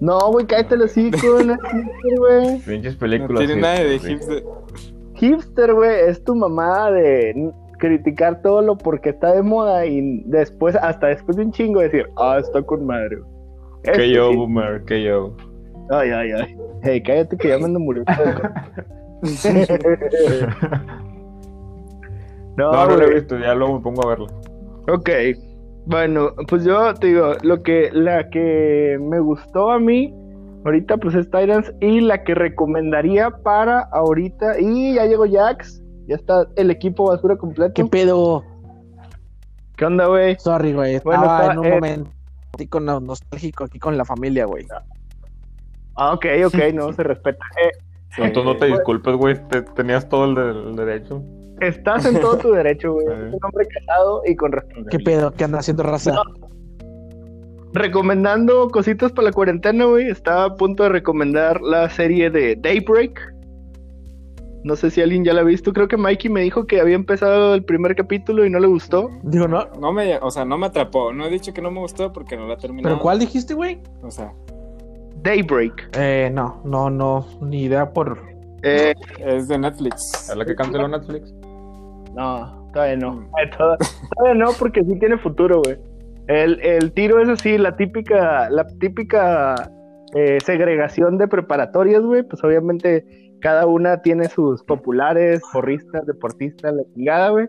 No, 0.00 0.18
güey, 0.32 0.46
cállate 0.46 0.74
el 0.74 0.82
hocico, 0.82 1.42
no 1.44 1.54
es 1.54 1.60
hipster, 1.72 2.18
güey. 2.18 2.58
Pinches 2.60 2.94
No 2.94 3.00
películas 3.00 3.46
tiene 3.46 3.60
nada 3.60 3.80
de 3.80 3.98
hipster. 3.98 4.42
Hipster, 5.14 5.74
güey, 5.74 6.00
es 6.08 6.22
tu 6.24 6.34
mamá 6.34 6.90
de 6.90 7.52
criticar 7.78 8.42
todo 8.42 8.62
lo 8.62 8.76
porque 8.76 9.10
está 9.10 9.32
de 9.32 9.42
moda 9.42 9.86
y 9.86 10.22
después, 10.26 10.76
hasta 10.76 11.08
después 11.08 11.36
de 11.36 11.44
un 11.44 11.52
chingo, 11.52 11.80
decir, 11.80 12.06
ah, 12.16 12.38
está 12.38 12.62
con 12.62 12.86
madre. 12.86 13.16
güey". 13.16 13.96
Que 13.96 14.10
yo, 14.10 14.32
boomer, 14.34 14.84
que 14.84 15.02
yo. 15.02 15.34
Ay, 15.90 16.10
ay, 16.10 16.32
ay. 16.32 16.56
Hey, 16.82 17.02
cállate 17.02 17.36
que 17.36 17.48
ya 17.48 17.58
me 17.58 17.64
ando 17.64 17.80
muriendo. 17.80 18.10
no, 22.56 22.72
No, 22.72 22.86
no 22.86 22.96
lo 22.96 23.02
he 23.04 23.14
visto, 23.14 23.38
ya 23.38 23.54
luego 23.54 23.76
me 23.78 23.82
pongo 23.82 24.04
a 24.04 24.08
verlo. 24.08 24.26
Ok. 24.88 25.08
Bueno, 25.86 26.30
pues 26.48 26.64
yo 26.64 26.94
te 26.94 27.08
digo, 27.08 27.32
lo 27.42 27.62
que, 27.62 27.90
la 27.92 28.28
que 28.30 28.98
me 29.00 29.18
gustó 29.18 29.70
a 29.72 29.78
mí, 29.78 30.14
ahorita 30.64 30.98
pues 30.98 31.14
es 31.14 31.26
Titans, 31.30 31.72
y 31.80 32.00
la 32.00 32.22
que 32.22 32.34
recomendaría 32.34 33.30
para 33.30 33.80
ahorita, 33.92 34.60
y 34.60 34.94
ya 34.94 35.06
llegó 35.06 35.24
Jax, 35.30 35.82
ya 36.06 36.16
está 36.16 36.46
el 36.56 36.70
equipo 36.70 37.08
basura 37.08 37.36
completo. 37.36 37.72
¿Qué 37.74 37.84
pedo? 37.86 38.44
¿Qué 39.76 39.84
onda, 39.86 40.06
güey? 40.06 40.36
Sorry, 40.38 40.72
güey. 40.74 41.00
Bueno, 41.02 41.22
Estaba 41.22 41.40
está, 41.40 41.52
en 41.54 41.58
un 41.58 41.64
eh, 41.66 41.70
momento 41.70 42.10
así 42.54 42.66
con 42.66 42.84
no- 42.84 43.00
nostálgico 43.00 43.64
aquí 43.64 43.78
con 43.78 43.96
la 43.96 44.04
familia, 44.04 44.44
güey. 44.44 44.66
Ah, 45.96 46.12
ok, 46.12 46.26
ok, 46.46 46.54
no, 46.74 46.92
se 46.92 47.02
respeta. 47.02 47.44
Eh, 47.64 47.70
Entonces 48.18 48.44
no 48.44 48.52
te 48.54 48.58
Pues- 48.68 48.72
disculpes, 48.72 49.14
güey, 49.16 49.48
te- 49.48 49.62
tenías 49.62 50.08
todo 50.08 50.24
el, 50.26 50.34
de- 50.34 50.70
el 50.70 50.76
derecho. 50.76 51.22
Estás 51.60 52.04
en 52.06 52.20
todo 52.20 52.36
tu 52.38 52.50
derecho, 52.52 52.92
güey. 52.92 53.06
Eres 53.06 53.34
un 53.34 53.38
hombre 53.42 53.66
casado 53.66 54.22
y 54.26 54.36
con 54.36 54.50
¿Qué 54.50 54.56
responsabilidad. 54.58 55.04
pedo? 55.04 55.32
¿Qué 55.32 55.44
anda 55.44 55.58
haciendo 55.58 55.82
raza? 55.82 56.14
Recomendando 57.72 58.68
cositas 58.68 59.12
para 59.12 59.26
la 59.26 59.32
cuarentena, 59.32 59.84
güey. 59.84 60.08
Estaba 60.08 60.44
a 60.44 60.54
punto 60.56 60.82
de 60.82 60.88
recomendar 60.88 61.60
la 61.60 61.88
serie 61.88 62.30
de 62.30 62.56
Daybreak. 62.56 63.34
No 64.64 64.76
sé 64.76 64.90
si 64.90 65.00
alguien 65.00 65.24
ya 65.24 65.32
la 65.32 65.40
ha 65.40 65.44
visto. 65.44 65.72
Creo 65.72 65.88
que 65.88 65.96
Mikey 65.96 66.30
me 66.30 66.42
dijo 66.42 66.66
que 66.66 66.80
había 66.80 66.96
empezado 66.96 67.54
el 67.54 67.64
primer 67.64 67.94
capítulo 67.94 68.44
y 68.44 68.50
no 68.50 68.58
le 68.58 68.66
gustó. 68.66 69.08
Digo, 69.22 69.48
no. 69.48 69.66
No 69.80 69.92
me, 69.92 70.18
o 70.18 70.30
sea, 70.30 70.44
no 70.44 70.58
me 70.58 70.66
atrapó. 70.66 71.12
No 71.12 71.24
he 71.26 71.30
dicho 71.30 71.54
que 71.54 71.62
no 71.62 71.70
me 71.70 71.80
gustó 71.80 72.12
porque 72.12 72.36
no 72.36 72.46
la 72.46 72.54
he 72.54 72.56
terminado. 72.58 72.94
¿Pero 72.96 73.02
cuál 73.02 73.20
dijiste, 73.20 73.54
güey? 73.54 73.80
O 74.02 74.10
sea, 74.10 74.32
Daybreak. 75.22 75.96
Eh, 75.96 76.30
no, 76.32 76.60
no, 76.64 76.90
no. 76.90 77.26
Ni 77.40 77.62
idea 77.62 77.90
por. 77.92 78.20
Eh, 78.62 78.92
es 79.18 79.48
de 79.48 79.58
Netflix. 79.58 80.28
¿Es 80.28 80.36
la 80.36 80.44
que 80.44 80.54
canceló 80.54 80.88
Netflix? 80.88 81.32
No, 82.14 82.70
todavía 82.72 82.96
no. 82.96 83.28
Toda- 83.58 83.76
Todavía 84.16 84.44
no, 84.44 84.50
porque 84.58 84.82
sí 84.84 84.98
tiene 84.98 85.18
futuro, 85.18 85.60
güey. 85.64 85.76
El, 86.28 86.60
el 86.60 86.92
tiro 86.92 87.20
es 87.20 87.28
así, 87.28 87.58
la 87.58 87.76
típica, 87.76 88.48
la 88.50 88.66
típica 88.78 89.70
eh, 90.14 90.38
segregación 90.44 91.18
de 91.18 91.26
preparatorias, 91.28 92.02
güey. 92.02 92.22
Pues 92.22 92.42
obviamente 92.44 93.04
cada 93.40 93.66
una 93.66 94.00
tiene 94.02 94.26
sus 94.28 94.62
populares, 94.64 95.40
porristas, 95.52 96.06
deportistas, 96.06 96.72
la 96.74 96.82
chingada, 96.94 97.30
güey. 97.30 97.48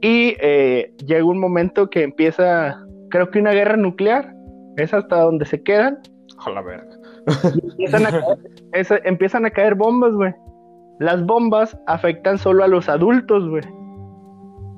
Y 0.00 0.34
eh, 0.40 0.92
llega 1.06 1.24
un 1.24 1.38
momento 1.38 1.90
que 1.90 2.02
empieza, 2.02 2.76
creo 3.10 3.30
que 3.30 3.38
una 3.40 3.52
guerra 3.52 3.76
nuclear. 3.76 4.32
Es 4.76 4.94
hasta 4.94 5.20
donde 5.20 5.44
se 5.44 5.62
quedan. 5.62 5.98
A 6.46 6.50
la 6.50 6.62
verga. 6.62 6.86
Empiezan 7.78 8.06
a 8.06 8.10
caer, 8.10 9.02
empiezan 9.04 9.44
a 9.46 9.50
caer 9.50 9.74
bombas, 9.74 10.12
güey. 10.12 10.32
Las 11.00 11.24
bombas 11.24 11.76
afectan 11.86 12.38
solo 12.38 12.64
a 12.64 12.68
los 12.68 12.88
adultos, 12.88 13.48
güey. 13.48 13.62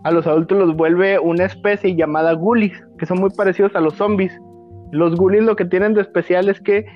A 0.05 0.11
los 0.11 0.27
adultos 0.27 0.59
los 0.59 0.77
vuelve 0.77 1.19
una 1.19 1.45
especie 1.45 1.95
llamada 1.95 2.33
ghoulies, 2.33 2.83
que 2.99 3.07
son 3.07 3.21
muy 3.21 3.31
parecidos 3.31 3.75
a 3.75 3.81
los 3.81 3.95
zombies. 3.95 4.33
Los 4.93 5.17
ghoulies 5.17 5.45
lo 5.45 5.57
que 5.57 5.65
tienen 5.65 5.95
de 5.95 6.01
especial 6.01 6.49
es 6.49 6.61
que 6.61 6.87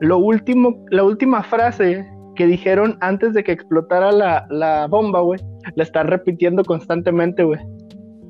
lo 0.00 0.18
último, 0.18 0.84
la 0.90 1.04
última 1.04 1.42
frase 1.42 2.06
que 2.34 2.46
dijeron 2.46 2.96
antes 3.00 3.32
de 3.34 3.44
que 3.44 3.52
explotara 3.52 4.10
la, 4.12 4.46
la 4.50 4.86
bomba, 4.86 5.20
güey, 5.20 5.40
la 5.76 5.84
están 5.84 6.08
repitiendo 6.08 6.64
constantemente, 6.64 7.44
güey. 7.44 7.60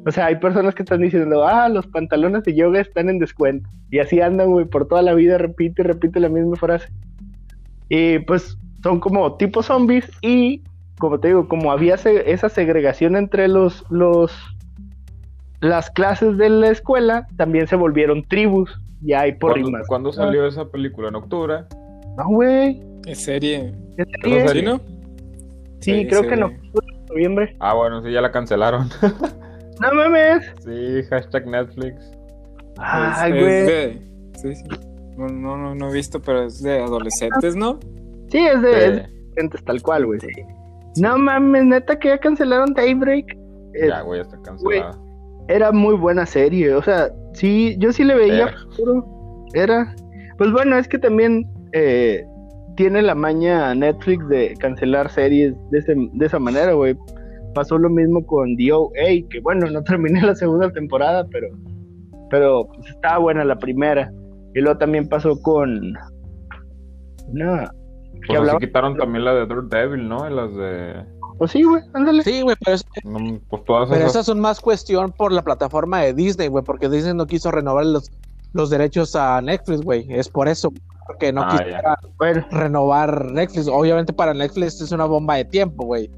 O 0.07 0.11
sea, 0.11 0.27
hay 0.27 0.37
personas 0.37 0.75
que 0.75 0.83
están 0.83 1.01
diciendo, 1.01 1.47
ah, 1.47 1.69
los 1.69 1.87
pantalones 1.87 2.43
de 2.45 2.55
yoga 2.55 2.81
están 2.81 3.09
en 3.09 3.19
descuento. 3.19 3.69
Y 3.91 4.01
así 4.01 4.21
andan, 4.21 4.51
güey, 4.51 4.67
por 4.67 4.87
toda 4.87 5.01
la 5.01 5.15
vida, 5.15 5.39
repite 5.39 5.81
y 5.81 5.85
repite 5.85 6.21
la 6.21 6.29
misma 6.29 6.57
frase. 6.57 6.93
Y 7.89 8.19
pues 8.21 8.59
son 8.83 9.01
como 9.01 9.37
tipo 9.37 9.63
zombies 9.63 10.11
y, 10.21 10.63
como 10.99 11.19
te 11.21 11.29
digo, 11.29 11.49
como 11.49 11.73
había 11.73 11.97
se- 11.97 12.31
esa 12.33 12.49
segregación 12.49 13.17
entre 13.17 13.49
los, 13.49 13.85
los, 13.91 14.33
las 15.61 15.91
clases 15.91 16.37
de 16.39 16.49
la 16.51 16.69
escuela, 16.69 17.27
también 17.37 17.67
se 17.67 17.77
volvieron 17.77 18.23
tribus. 18.25 18.71
Ya 19.01 19.21
hay 19.21 19.33
por 19.33 19.53
¿Cuándo, 19.53 19.67
rimas. 19.69 19.87
cuándo 19.87 20.13
salió 20.13 20.47
esa 20.47 20.67
película? 20.71 21.09
¿En 21.09 21.17
octubre? 21.17 21.65
No, 22.17 22.25
güey. 22.29 22.81
Es 23.07 23.25
serie. 23.25 23.75
¿es 23.99 24.07
¿Esa 24.09 24.21
serie? 24.23 24.49
serie? 24.49 24.63
¿Sí, 24.63 24.67
no? 24.67 24.79
Sí, 25.81 25.93
Sí, 26.01 26.07
creo 26.07 26.23
sí, 26.23 26.29
que 26.29 26.35
en 26.35 26.43
octubre, 26.45 26.87
noviembre. 27.11 27.57
Ah, 27.61 27.75
bueno, 27.75 28.03
sí, 28.03 28.11
ya 28.13 28.21
la 28.21 28.31
cancelaron. 28.33 28.89
No 29.81 29.93
mames. 29.93 30.45
sí, 30.65 31.03
hashtag 31.11 31.49
Netflix. 31.49 31.97
Ay, 32.79 33.33
Es- 33.33 33.37
es 33.37 33.43
güey. 33.43 33.67
de- 33.67 34.03
Sí, 34.37 34.55
sí. 34.55 34.65
No, 35.19 35.27
no, 35.29 35.57
no, 35.57 35.75
no 35.75 35.91
he 35.91 35.93
visto, 35.93 36.21
pero 36.23 36.45
es 36.45 36.63
de 36.63 36.79
adolescentes, 36.81 37.57
¿no? 37.57 37.81
Sí, 38.29 38.39
es 38.39 38.63
de, 38.63 38.71
es 38.71 38.95
de 38.95 38.95
Sí. 38.95 39.01
adolescentes, 39.11 39.65
tal 39.65 39.83
cual, 39.83 40.07
güey. 40.07 40.21
No 41.01 41.19
mames, 41.19 41.65
neta 41.65 41.99
que 41.99 42.09
ya 42.09 42.19
cancelaron 42.19 42.73
Daybreak. 42.75 43.27
Eh, 43.75 43.89
Ya, 43.89 44.03
güey, 44.03 44.21
está 44.21 44.41
cancelada. 44.43 44.99
era 45.49 45.73
muy 45.73 45.95
buena 45.97 46.25
serie, 46.27 46.73
o 46.75 46.83
sea, 46.83 47.09
sí, 47.35 47.77
yo 47.79 47.93
sí 47.93 48.05
le 48.05 48.15
veía 48.15 48.45
Era. 48.49 48.53
futuro. 48.71 49.05
Era. 49.55 49.95
Pues 50.39 50.51
bueno, 50.53 50.77
es 50.77 50.89
que 50.89 50.99
también 50.99 51.45
eh, 51.73 52.25
tiene 52.77 53.03
la 53.03 53.15
maña 53.15 53.75
Netflix 53.75 54.27
de 54.29 54.55
cancelar 54.61 55.11
series 55.11 55.55
de, 55.71 55.79
ese- 55.79 55.95
de 56.13 56.27
esa 56.27 56.39
manera, 56.39 56.73
güey. 56.73 56.97
Pasó 57.55 57.79
lo 57.79 57.89
mismo 57.89 58.25
con 58.27 58.57
DOA, 58.57 59.29
que 59.31 59.41
bueno, 59.43 59.67
no 59.71 59.83
terminé 59.85 60.21
la 60.23 60.35
segunda 60.35 60.71
temporada, 60.73 61.27
pero 61.31 61.49
pero 62.31 62.67
pues, 62.67 62.89
estaba 62.89 63.19
buena 63.19 63.45
la 63.45 63.57
primera. 63.59 64.11
Y 64.55 64.61
luego 64.61 64.79
también 64.79 65.09
pasó 65.09 65.41
con 65.43 65.93
una 67.29 67.71
Pues 68.27 68.49
así 68.49 68.59
quitaron 68.59 68.97
también 68.97 69.25
la 69.25 69.35
de 69.35 69.47
Daredevil, 69.47 70.09
¿no? 70.09 70.29
Y 70.31 70.35
las 70.35 70.55
de... 70.55 71.05
Pues 71.39 71.51
sí, 71.51 71.63
güey, 71.65 71.83
ándale. 71.95 72.23
Sí, 72.23 72.43
güey, 72.43 72.57
pero, 72.65 72.77
es- 72.77 72.85
no, 73.05 73.41
pues 73.49 73.65
todas 73.65 73.89
pero 73.89 74.01
esas... 74.03 74.11
esas 74.13 74.27
son 74.27 74.41
más 74.41 74.61
cuestión 74.61 75.13
por 75.13 75.33
la 75.33 75.43
plataforma 75.43 76.01
de 76.01 76.15
Disney, 76.15 76.49
güey, 76.49 76.65
porque 76.65 76.89
Disney 76.89 77.13
no 77.15 77.27
quiso 77.27 77.51
renovar 77.51 77.85
los, 77.87 78.11
los 78.53 78.71
derechos 78.71 79.17
a 79.17 79.41
Netflix, 79.41 79.81
güey. 79.83 80.07
Es 80.09 80.29
por 80.29 80.47
eso, 80.49 80.73
porque 81.07 81.33
no 81.33 81.43
Ah, 81.43 81.49
quisiera 81.59 81.99
Bueno, 82.19 82.47
renovar 82.51 83.33
Netflix. 83.33 83.67
Obviamente 83.69 84.13
para 84.13 84.33
Netflix 84.33 84.81
es 84.81 84.93
una 84.93 85.07
bomba 85.07 85.35
de 85.37 85.45
tiempo, 85.45 85.85
güey. 85.85 86.09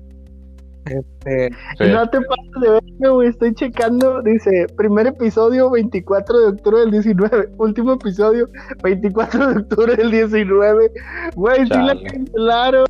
Este, 0.87 1.51
Sí. 1.79 1.91
no 1.93 2.09
te 2.09 2.19
pases 2.21 2.61
de 2.61 2.71
verga, 2.71 3.11
güey. 3.11 3.29
Estoy 3.29 3.55
checando. 3.55 4.23
Dice: 4.23 4.67
primer 4.77 5.07
episodio 5.09 5.71
24 5.71 6.39
de 6.39 6.47
octubre 6.49 6.81
del 6.81 6.91
19. 6.93 7.49
Último 7.59 7.93
episodio 7.95 8.49
24 8.83 9.49
de 9.49 9.61
octubre 9.61 9.97
del 9.97 10.11
19. 10.11 10.91
Güey, 11.35 11.63
sí 11.67 11.73
la 11.73 11.97
cancelaron. 12.11 12.87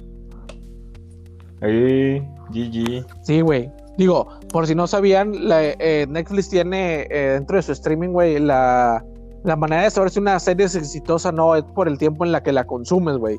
Ahí, 1.62 2.20
GG. 2.50 3.06
sí, 3.22 3.40
güey. 3.40 3.70
Digo, 3.96 4.28
por 4.52 4.66
si 4.66 4.74
no 4.74 4.86
sabían, 4.86 5.48
la- 5.48 5.64
eh, 5.64 6.06
Netflix 6.08 6.50
tiene 6.50 7.06
eh, 7.10 7.30
dentro 7.32 7.56
de 7.56 7.62
su 7.62 7.72
streaming, 7.72 8.10
güey, 8.10 8.38
la, 8.38 9.02
la 9.42 9.56
manera 9.56 9.84
de 9.84 9.90
saber 9.90 10.10
si 10.10 10.18
una 10.18 10.38
serie 10.38 10.66
es 10.66 10.74
exitosa 10.74 11.30
o 11.30 11.32
no 11.32 11.56
es 11.56 11.62
por 11.64 11.88
el 11.88 11.96
tiempo 11.96 12.26
en 12.26 12.32
la 12.32 12.42
que 12.42 12.52
la 12.52 12.64
consumes, 12.64 13.16
güey. 13.16 13.38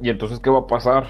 ¿Y 0.00 0.10
entonces 0.10 0.40
qué 0.40 0.50
va 0.50 0.58
a 0.60 0.66
pasar? 0.66 1.06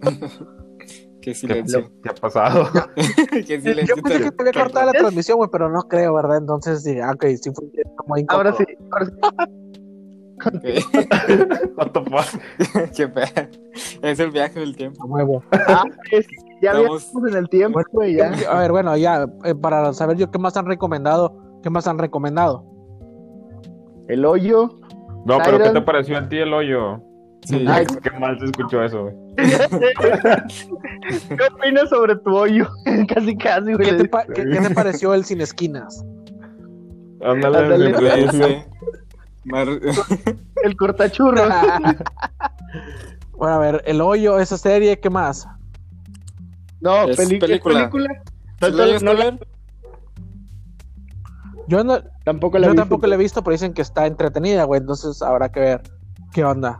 Qué 0.00 1.30
¿Qué, 1.30 1.34
silencio. 1.34 1.88
qué 2.02 2.08
ha 2.10 2.14
pasado? 2.14 2.68
Qué 3.46 3.60
silencio. 3.60 3.94
Yo 3.96 4.02
pensé 4.02 4.24
que 4.24 4.30
te 4.32 4.42
había 4.42 4.52
cortado 4.64 4.86
la 4.86 4.92
transmisión, 4.92 5.36
güey, 5.38 5.48
pero 5.52 5.70
no 5.70 5.82
creo, 5.82 6.14
¿verdad? 6.14 6.38
Entonces, 6.38 6.82
sí, 6.82 6.98
ah, 6.98 7.12
ok, 7.14 7.24
sí 7.40 7.50
fue 7.54 7.66
como 7.96 8.16
incómodo. 8.16 8.48
Ahora 8.48 8.56
sí, 8.58 8.64
ahora 8.90 9.06
sí. 9.06 9.12
What 11.76 11.92
the 11.92 12.00
fuck? 12.10 12.90
Qué 12.96 13.06
pedo. 13.06 13.48
Es 14.02 14.18
el 14.18 14.32
viaje 14.32 14.58
del 14.58 14.74
tiempo. 14.76 15.04
A 15.04 15.06
huevo. 15.06 15.44
Ah, 15.52 15.84
es 16.10 16.26
que 16.26 16.34
ya 16.60 16.72
Estamos- 16.72 17.02
viajamos 17.04 17.30
en 17.30 17.36
el 17.36 17.48
tiempo, 17.48 17.80
güey. 17.92 18.16
Ya. 18.16 18.32
A 18.50 18.58
ver, 18.58 18.72
bueno, 18.72 18.96
ya, 18.96 19.28
eh, 19.44 19.54
para 19.54 19.92
saber 19.92 20.16
yo 20.16 20.28
qué 20.32 20.40
más 20.40 20.56
han 20.56 20.66
recomendado, 20.66 21.60
qué 21.62 21.70
más 21.70 21.86
han 21.86 21.98
recomendado. 21.98 22.64
El 24.08 24.24
hoyo. 24.24 24.78
No, 25.24 25.38
pero 25.44 25.58
¿qué 25.58 25.70
te 25.70 25.80
pareció 25.82 26.18
a 26.18 26.28
ti 26.28 26.38
el 26.38 26.52
hoyo? 26.52 27.00
Sí, 27.44 27.64
Ay, 27.68 27.86
Qué 28.02 28.10
mal 28.18 28.38
se 28.38 28.46
escuchó 28.46 28.82
eso, 28.82 29.02
güey. 29.04 29.14
¿Qué 31.28 31.36
opinas 31.52 31.88
sobre 31.90 32.16
tu 32.16 32.36
hoyo? 32.36 32.68
casi, 33.08 33.36
casi, 33.36 33.72
güey. 33.74 33.88
¿Qué 33.90 33.94
te, 33.94 34.08
pa- 34.08 34.24
qué- 34.26 34.44
qué 34.44 34.60
te 34.60 34.70
pareció 34.74 35.14
el 35.14 35.24
sin 35.24 35.40
esquinas? 35.40 36.04
Ándale, 37.24 37.58
Ándale. 37.58 37.92
güey. 37.92 38.64
Mar- 39.44 39.68
El 40.62 40.76
cortachurro. 40.76 41.42
bueno, 43.32 43.54
a 43.54 43.58
ver, 43.58 43.82
el 43.86 44.00
hoyo, 44.00 44.38
esa 44.38 44.56
serie, 44.58 44.98
¿qué 45.00 45.10
más? 45.10 45.46
No, 46.80 47.04
Es 47.08 47.16
película. 47.16 47.88
película. 47.90 48.22
¿Sí 48.60 49.02
No, 49.04 49.14
la? 49.14 49.38
Yo 51.68 51.82
no, 51.84 51.98
tampoco 52.24 52.58
la 52.58 52.68
yo 52.68 52.74
tampoco 52.74 53.06
la 53.06 53.14
he 53.14 53.18
visto, 53.18 53.42
pero 53.42 53.52
dicen 53.52 53.72
que 53.74 53.82
está 53.82 54.06
entretenida, 54.06 54.64
güey, 54.64 54.80
entonces 54.80 55.20
habrá 55.22 55.50
que 55.50 55.60
ver 55.60 55.82
qué 56.32 56.44
onda. 56.44 56.78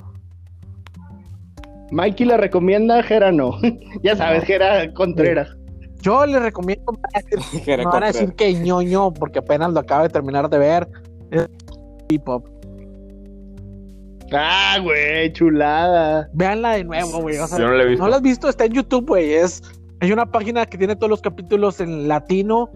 Mikey 1.91 2.27
la 2.27 2.37
recomienda, 2.39 3.03
Jera 3.03 3.33
no. 3.33 3.59
ya 4.03 4.17
sabes, 4.17 4.45
Jera 4.45 4.93
Contreras. 4.95 5.57
Yo 6.01 6.25
le 6.27 6.39
recomiendo, 6.41 6.85
me 6.93 6.99
van 6.99 7.11
a 7.15 7.29
decir- 7.29 7.65
Que 7.65 7.73
era 7.75 7.83
me 7.83 7.85
van 7.85 7.89
a 7.89 8.07
comprar. 8.07 8.13
decir 8.13 8.35
que 8.35 8.55
ñoño, 8.55 9.13
porque 9.13 9.39
apenas 9.41 9.73
lo 9.73 9.81
acabo 9.81 10.03
de 10.03 10.09
terminar 10.09 10.49
de 10.49 10.59
ver. 10.59 10.89
Es 11.31 11.49
hip 12.09 12.29
hop. 12.29 12.49
Ah, 14.35 14.79
güey, 14.83 15.31
chulada. 15.35 16.29
Véanla 16.33 16.71
de 16.77 16.85
nuevo, 16.85 17.21
güey. 17.21 17.37
O 17.37 17.47
sea, 17.47 17.59
Yo 17.59 17.67
no 17.69 17.75
la 17.75 17.83
he 17.83 17.87
visto. 17.89 18.03
¿No 18.05 18.09
la 18.11 18.17
has 18.17 18.23
visto? 18.23 18.49
Está 18.49 18.65
en 18.65 18.73
YouTube, 18.73 19.07
güey. 19.09 19.35
Es, 19.35 19.63
hay 20.01 20.11
una 20.11 20.25
página 20.25 20.65
que 20.65 20.79
tiene 20.79 20.97
todos 20.97 21.11
los 21.11 21.21
capítulos 21.21 21.81
en 21.81 22.09
latino, 22.09 22.71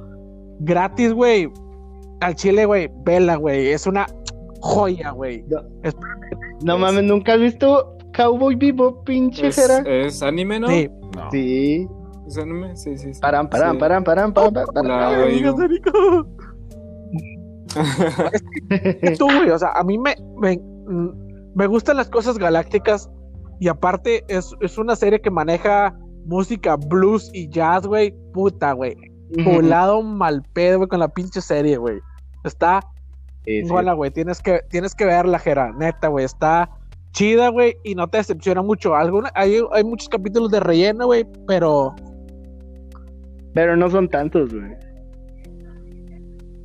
gratis, 0.61 1.13
güey. 1.15 1.51
Al 2.21 2.35
chile, 2.35 2.65
güey. 2.65 2.91
Vela, 3.05 3.37
güey. 3.37 3.69
Es 3.69 3.87
una 3.87 4.07
joya, 4.61 5.11
güey. 5.11 5.45
No 5.49 5.61
Es- 5.83 6.79
mames, 6.81 7.05
¿nunca 7.05 7.35
has 7.35 7.41
visto 7.41 7.97
Cowboy 8.17 8.55
Vivo, 8.55 9.05
pinche 9.05 9.49
Es, 9.49 9.57
Jera? 9.57 9.79
es 9.87 10.23
anime, 10.23 10.61
¿no? 10.61 10.69
Sí. 10.69 10.89
No. 11.15 11.31
Sí. 11.31 11.87
¿Es 12.27 12.39
anime? 12.39 12.77
Sí, 12.77 12.97
sí, 12.99 13.15
sí. 13.15 13.21
Paran, 13.21 13.49
paran, 13.49 13.73
Sí. 13.75 13.79
paran, 13.79 14.05
paran, 14.05 14.33
paran, 14.33 14.53
paran. 14.75 15.21
Erico. 15.21 15.55
Tú, 19.19 19.27
güey. 19.27 19.51
O 19.51 19.59
sea, 19.59 19.71
a 19.75 19.85
mí 19.85 19.99
me, 19.99 20.15
me, 20.41 20.61
me 21.55 21.67
gustan 21.67 21.97
las 21.97 22.09
cosas 22.09 22.39
galácticas. 22.39 23.11
Y 23.61 23.69
aparte, 23.69 24.25
es, 24.29 24.53
es 24.61 24.79
una 24.79 24.97
serie 24.97 25.21
que 25.21 25.31
maneja 25.31 25.97
música 26.27 26.77
blues 26.77 27.31
y 27.33 27.49
jazz, 27.49 27.87
güey. 27.87 28.15
Puta, 28.33 28.73
güey. 28.73 28.97
Volado 29.45 30.03
mal 30.03 30.43
pedo, 30.53 30.79
güey, 30.79 30.89
con 30.89 31.01
la 31.01 31.09
pinche 31.09 31.41
serie, 31.41 31.77
güey. 31.77 32.01
Está 32.45 32.81
Sí, 33.47 33.65
sí. 33.65 33.73
Güey, 33.73 34.11
tienes 34.11 34.43
que, 34.43 34.61
tienes 34.71 34.95
que 34.95 35.05
verla, 35.05 35.39
Jera, 35.39 35.73
neta, 35.73 36.09
güey, 36.09 36.25
está 36.25 36.69
chida, 37.13 37.49
güey, 37.49 37.77
y 37.85 37.95
no 37.95 38.09
te 38.09 38.19
decepciona 38.19 38.61
mucho. 38.61 38.97
Alguna, 38.97 39.31
hay, 39.35 39.61
hay 39.73 39.85
muchos 39.85 40.09
capítulos 40.09 40.51
de 40.51 40.59
relleno, 40.59 41.07
güey, 41.07 41.25
pero 41.47 41.95
Pero 43.55 43.77
no 43.77 43.89
son 43.89 44.09
tantos, 44.09 44.53
güey. 44.53 44.75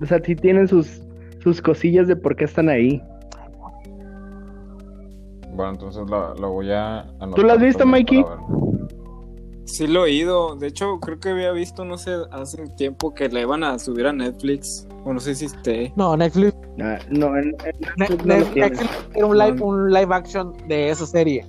O 0.01 0.05
sea, 0.07 0.19
sí 0.25 0.35
tienen 0.35 0.67
sus, 0.67 1.03
sus 1.43 1.61
cosillas 1.61 2.07
de 2.07 2.15
por 2.15 2.35
qué 2.35 2.45
están 2.45 2.67
ahí. 2.67 2.99
Bueno, 5.53 5.73
entonces 5.73 6.09
la, 6.09 6.33
la 6.39 6.47
voy 6.47 6.71
a 6.71 7.01
anotar 7.19 7.35
¿Tú 7.35 7.43
la 7.43 7.53
has 7.53 7.59
visto, 7.59 7.85
Mikey? 7.85 8.23
ver. 8.23 8.80
Sí 9.71 9.87
lo 9.87 10.01
he 10.01 10.03
oído. 10.11 10.55
De 10.57 10.67
hecho, 10.67 10.99
creo 10.99 11.17
que 11.19 11.29
había 11.29 11.51
visto, 11.51 11.85
no 11.85 11.97
sé, 11.97 12.11
hace 12.31 12.67
tiempo 12.75 13.13
que 13.13 13.29
la 13.29 13.39
iban 13.41 13.63
a 13.63 13.79
subir 13.79 14.05
a 14.05 14.11
Netflix. 14.11 14.85
O 15.05 15.13
no 15.13 15.19
sé 15.21 15.33
si 15.33 15.45
esté. 15.45 15.93
no, 15.95 16.15
Netflix, 16.17 16.53
Ah, 16.81 16.99
no, 17.09 17.35
en, 17.37 17.45
en 17.45 17.55
Ne- 17.97 18.07
Netflix 18.09 18.25
no 18.25 18.35
lo. 18.35 18.35
Netflix 18.35 18.89
era 19.15 19.25
un 19.25 19.37
live, 19.37 19.61
un 19.61 19.91
live 19.93 20.13
action 20.13 20.53
de 20.67 20.89
esa 20.89 21.05
serie. 21.05 21.45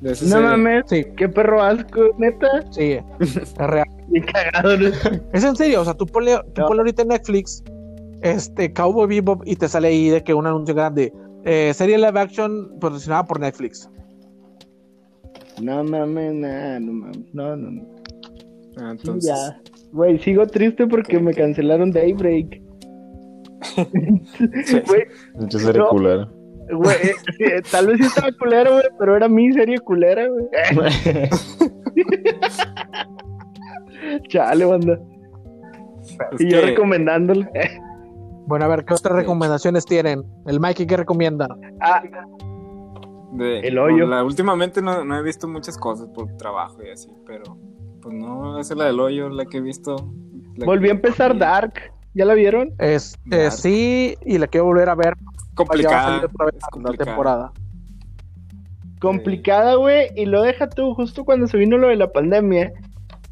De 0.00 0.12
esa 0.12 0.24
No 0.26 0.30
serie. 0.30 0.46
mames, 0.48 0.82
Sí, 0.88 1.04
qué 1.16 1.28
perro 1.28 1.62
asco, 1.62 2.00
neta. 2.18 2.48
sí, 2.70 2.98
es 3.20 3.54
real. 3.56 3.86
Bien 4.08 4.24
cagado, 4.26 4.76
¿no? 4.76 4.88
Es 5.32 5.44
en 5.44 5.56
serio, 5.56 5.80
o 5.80 5.84
sea, 5.84 5.94
tú 5.94 6.04
ponle, 6.06 6.38
tú 6.54 6.62
ponle 6.66 6.82
ahorita 6.82 7.02
en 7.02 7.08
Netflix, 7.08 7.62
este, 8.22 8.72
Cowboy 8.72 9.06
Bebop, 9.08 9.42
y 9.46 9.56
te 9.56 9.68
sale 9.68 9.88
ahí 9.88 10.08
de 10.10 10.22
que 10.22 10.34
un 10.34 10.46
anuncio 10.46 10.74
grande, 10.74 11.12
eh, 11.44 11.72
serie 11.74 11.96
live 11.98 12.20
action 12.20 12.78
patrocinada 12.78 13.24
por 13.24 13.40
Netflix. 13.40 13.88
No 15.62 15.82
mames, 15.84 16.34
nah, 16.34 16.78
no 16.78 16.92
mames. 16.92 17.34
No, 17.34 17.56
no, 17.56 17.70
no. 17.70 17.82
Ah, 18.78 18.90
entonces. 18.92 19.30
ya. 19.30 19.60
Güey, 19.92 20.18
sigo 20.18 20.46
triste 20.46 20.86
porque 20.86 21.18
me 21.18 21.32
cancelaron 21.34 21.90
Daybreak. 21.90 22.62
Güey, 24.86 25.06
Pinche 25.38 25.58
serie 25.58 25.80
No. 25.80 25.88
culera. 25.88 26.28
güey, 26.72 26.96
eh, 26.96 27.14
eh, 27.40 27.62
tal 27.70 27.86
vez 27.88 27.98
sí 27.98 28.04
estaba 28.04 28.30
culero, 28.38 28.72
güey, 28.74 28.84
pero 28.98 29.16
era 29.16 29.28
mi 29.28 29.52
serie 29.52 29.78
culera, 29.78 30.26
güey. 30.28 30.46
Chale, 34.28 34.64
banda. 34.64 34.98
Es 36.32 36.40
Y 36.40 36.50
yo 36.50 36.60
que- 36.60 36.66
recomendándole. 36.66 37.48
Bueno, 38.46 38.64
a 38.64 38.68
ver, 38.68 38.84
¿qué 38.84 38.94
otras 38.94 39.14
recomendaciones 39.16 39.84
tienen? 39.84 40.22
El 40.46 40.58
Mikey, 40.60 40.86
¿qué 40.86 40.96
recomienda? 40.96 41.48
Ah, 41.80 42.02
de- 43.32 43.60
El 43.60 43.78
hoyo. 43.78 44.06
la- 44.06 44.24
últimamente 44.24 44.80
no, 44.82 45.04
no 45.04 45.16
he 45.18 45.22
visto 45.22 45.46
muchas 45.48 45.76
cosas 45.78 46.08
por 46.14 46.36
trabajo 46.36 46.78
y 46.84 46.90
así, 46.90 47.08
pero 47.26 47.56
pues 48.02 48.14
no, 48.14 48.58
esa 48.58 48.74
es 48.74 48.78
la 48.78 48.86
del 48.86 49.00
hoyo, 49.00 49.28
la 49.28 49.44
que 49.46 49.58
he 49.58 49.60
visto. 49.60 49.96
volví 50.64 50.88
a 50.88 50.92
empezar 50.92 51.36
Dark. 51.38 51.74
¿Ya 52.14 52.24
la 52.24 52.34
vieron? 52.34 52.70
Es, 52.78 53.14
eh, 53.30 53.36
Dark. 53.36 53.52
sí, 53.52 54.16
y 54.26 54.38
la 54.38 54.46
quiero 54.48 54.64
volver 54.66 54.88
a 54.88 54.94
ver. 54.94 55.14
Complicada. 55.54 56.16
otra 56.24 56.46
vez 56.46 56.54
es 56.56 56.62
la 56.62 56.68
complicada. 56.70 57.04
temporada. 57.04 57.52
Complicada, 59.00 59.74
güey. 59.76 60.08
Y 60.16 60.26
lo 60.26 60.42
deja 60.42 60.68
tú, 60.68 60.94
justo 60.94 61.24
cuando 61.24 61.46
se 61.46 61.56
vino 61.56 61.78
lo 61.78 61.88
de 61.88 61.96
la 61.96 62.10
pandemia. 62.12 62.72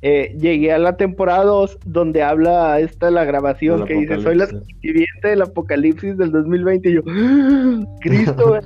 eh, 0.02 0.36
llegué 0.38 0.72
a 0.72 0.78
la 0.78 0.96
temporada 0.98 1.42
2 1.44 1.78
donde 1.86 2.22
habla 2.22 2.78
esta 2.80 3.10
la 3.10 3.24
grabación 3.24 3.86
que 3.86 3.94
dice 3.94 4.20
soy 4.20 4.36
la 4.36 4.46
viviente 4.82 5.28
del 5.28 5.40
apocalipsis 5.42 6.16
del 6.18 6.30
2020 6.32 6.90
y 6.90 6.94
yo 6.96 7.00
¡Ah! 7.08 7.80
Cristo 8.02 8.46
güey, 8.48 8.60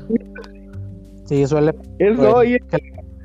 Sí, 1.31 1.47
suele. 1.47 1.73
es 2.01 2.19
hoy 2.19 2.59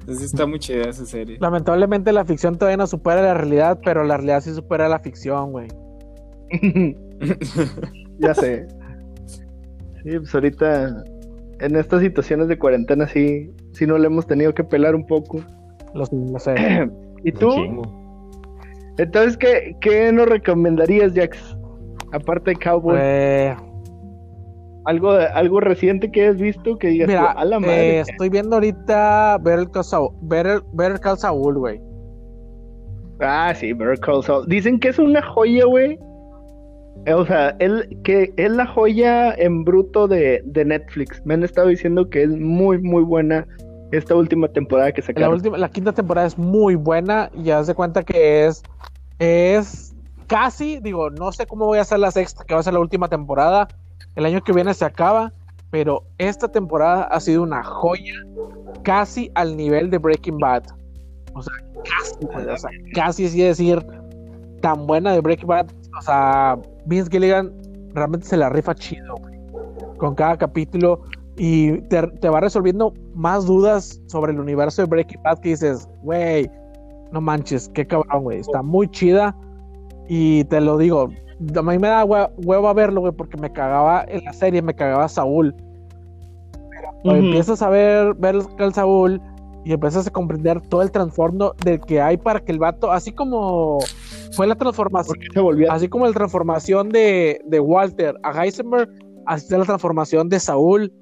Entonces 0.01 0.25
está 0.25 0.45
muy 0.45 0.59
chida 0.59 0.83
esa 0.83 1.07
serie. 1.07 1.37
Lamentablemente 1.39 2.11
la 2.11 2.23
ficción 2.23 2.55
todavía 2.55 2.77
no 2.77 2.85
supera 2.85 3.23
la 3.23 3.33
realidad, 3.33 3.79
pero 3.83 4.03
la 4.03 4.17
realidad 4.17 4.41
sí 4.41 4.53
supera 4.53 4.87
la 4.87 4.99
ficción, 4.99 5.51
güey. 5.51 5.67
ya 8.19 8.35
sé 8.35 8.67
sí 10.03 10.19
pues 10.19 10.35
ahorita 10.35 11.03
en 11.61 11.75
estas 11.75 12.01
situaciones 12.01 12.47
de 12.47 12.59
cuarentena 12.59 13.07
sí 13.07 13.49
sí 13.73 13.87
no 13.87 13.97
le 13.97 14.05
hemos 14.05 14.27
tenido 14.27 14.53
que 14.53 14.63
pelar 14.63 14.93
un 14.93 15.07
poco 15.07 15.41
Los, 15.95 16.13
lo 16.13 16.37
sé. 16.37 16.53
y 17.23 17.31
tú 17.31 17.49
entonces 18.99 19.35
qué 19.37 19.75
qué 19.81 20.11
nos 20.11 20.27
recomendarías 20.27 21.13
Jax 21.15 21.57
aparte 22.11 22.51
de 22.51 22.57
Cowboy 22.57 22.99
Eh, 23.01 23.55
algo 24.85 25.11
algo 25.11 25.59
reciente 25.59 26.11
que 26.11 26.21
hayas 26.23 26.37
visto 26.37 26.77
que 26.77 26.87
digas 26.87 27.07
mira, 27.07 27.33
tú, 27.33 27.39
a 27.39 27.45
la 27.45 27.59
madre 27.59 27.97
eh, 27.97 27.99
estoy 28.01 28.29
viendo 28.29 28.55
ahorita 28.55 29.37
Better 29.41 29.69
Call 29.71 29.83
Saul, 29.83 30.09
Better, 30.21 30.61
Better 30.73 30.99
Call 30.99 31.17
Saul, 31.17 31.57
güey. 31.57 31.81
Ah, 33.19 33.53
sí, 33.55 33.73
Better 33.73 33.99
Call 33.99 34.23
Saul. 34.23 34.45
Dicen 34.47 34.79
que 34.79 34.89
es 34.89 34.99
una 34.99 35.21
joya, 35.21 35.65
güey. 35.65 35.97
Eh, 37.05 37.13
O 37.13 37.25
sea, 37.25 37.55
él, 37.59 37.99
que 38.03 38.33
es 38.37 38.51
la 38.51 38.65
joya 38.67 39.33
en 39.33 39.63
bruto 39.63 40.07
de, 40.07 40.41
de 40.45 40.65
Netflix. 40.65 41.21
Me 41.25 41.33
han 41.35 41.43
estado 41.43 41.67
diciendo 41.67 42.09
que 42.09 42.23
es 42.23 42.29
muy, 42.29 42.77
muy 42.81 43.03
buena 43.03 43.47
esta 43.91 44.15
última 44.15 44.47
temporada 44.49 44.91
que 44.91 45.01
La, 45.01 45.07
sacaron. 45.07 45.33
última, 45.35 45.57
la 45.57 45.69
quinta 45.69 45.93
temporada 45.93 46.27
es 46.27 46.37
muy 46.37 46.75
buena 46.75 47.29
y 47.33 47.51
haz 47.51 47.67
de 47.67 47.75
cuenta 47.75 48.03
que 48.03 48.45
es, 48.45 48.63
es 49.19 49.95
casi, 50.27 50.79
digo, 50.81 51.09
no 51.11 51.31
sé 51.31 51.45
cómo 51.45 51.65
voy 51.65 51.77
a 51.77 51.81
hacer 51.81 51.99
la 51.99 52.11
sexta, 52.11 52.43
que 52.45 52.53
va 52.53 52.59
a 52.59 52.63
ser 52.63 52.73
la 52.73 52.79
última 52.79 53.07
temporada. 53.07 53.67
El 54.15 54.25
año 54.25 54.41
que 54.41 54.53
viene 54.53 54.73
se 54.73 54.85
acaba, 54.85 55.33
pero 55.71 56.03
esta 56.17 56.47
temporada 56.47 57.03
ha 57.03 57.19
sido 57.19 57.43
una 57.43 57.63
joya 57.63 58.13
casi 58.83 59.29
al 59.35 59.57
nivel 59.57 59.89
de 59.89 59.97
Breaking 59.97 60.37
Bad. 60.37 60.63
O 61.33 61.41
sea, 61.41 61.53
casi, 61.83 62.25
o 62.25 62.57
sea, 62.57 62.69
casi 62.93 63.25
así 63.25 63.41
decir, 63.41 63.85
tan 64.61 64.87
buena 64.87 65.11
de 65.11 65.21
Breaking 65.21 65.47
Bad. 65.47 65.67
O 65.97 66.01
sea, 66.01 66.57
Vince 66.85 67.09
Gilligan 67.11 67.51
realmente 67.93 68.27
se 68.27 68.37
la 68.37 68.49
rifa 68.49 68.73
chido, 68.75 69.15
con 69.97 70.15
cada 70.15 70.37
capítulo 70.37 71.01
y 71.37 71.81
te, 71.89 72.01
te 72.07 72.29
va 72.29 72.39
resolviendo 72.39 72.93
más 73.13 73.45
dudas 73.45 74.01
sobre 74.07 74.31
el 74.31 74.39
universo 74.39 74.81
de 74.81 74.87
Breaking 74.87 75.21
Bad 75.23 75.39
que 75.39 75.49
dices, 75.49 75.89
güey, 76.03 76.49
no 77.11 77.21
manches, 77.21 77.69
qué 77.73 77.85
cabrón, 77.85 78.23
güey, 78.23 78.39
está 78.39 78.61
muy 78.61 78.87
chida 78.89 79.35
y 80.07 80.43
te 80.45 80.61
lo 80.61 80.77
digo, 80.77 81.09
a 81.55 81.61
mí 81.61 81.77
me 81.77 81.87
da 81.87 82.05
hue- 82.05 82.31
huevo 82.37 82.67
a 82.67 82.73
verlo, 82.73 83.01
güey, 83.01 83.13
porque 83.13 83.37
me 83.37 83.51
cagaba 83.51 84.05
en 84.07 84.23
la 84.23 84.33
serie, 84.33 84.61
me 84.61 84.73
cagaba 84.73 85.07
Saúl. 85.07 85.53
Pero 86.51 86.89
cuando 87.01 87.19
Ujú. 87.19 87.25
empiezas 87.27 87.61
a 87.61 87.69
ver, 87.69 88.13
ver 88.15 88.39
al 88.59 88.73
Saúl 88.73 89.21
y 89.63 89.73
empiezas 89.73 90.07
a 90.07 90.11
comprender 90.11 90.61
todo 90.61 90.81
el 90.81 90.91
trasfondo 90.91 91.55
del 91.63 91.79
que 91.81 91.99
hay 92.01 92.17
para 92.17 92.39
que 92.39 92.51
el 92.51 92.59
vato, 92.59 92.91
así 92.91 93.11
como 93.11 93.79
fue 94.33 94.47
la 94.47 94.55
transformación 94.55 95.15
Porque 95.17 95.33
se 95.33 95.39
volvió 95.39 95.71
Así 95.71 95.87
como 95.87 96.05
la 96.05 96.13
transformación 96.13 96.89
de, 96.89 97.41
de 97.45 97.59
Walter 97.59 98.15
a 98.23 98.43
Heisenberg, 98.43 98.89
así 99.25 99.45
es 99.51 99.59
la 99.59 99.65
transformación 99.65 100.29
de 100.29 100.39
Saúl 100.39 100.93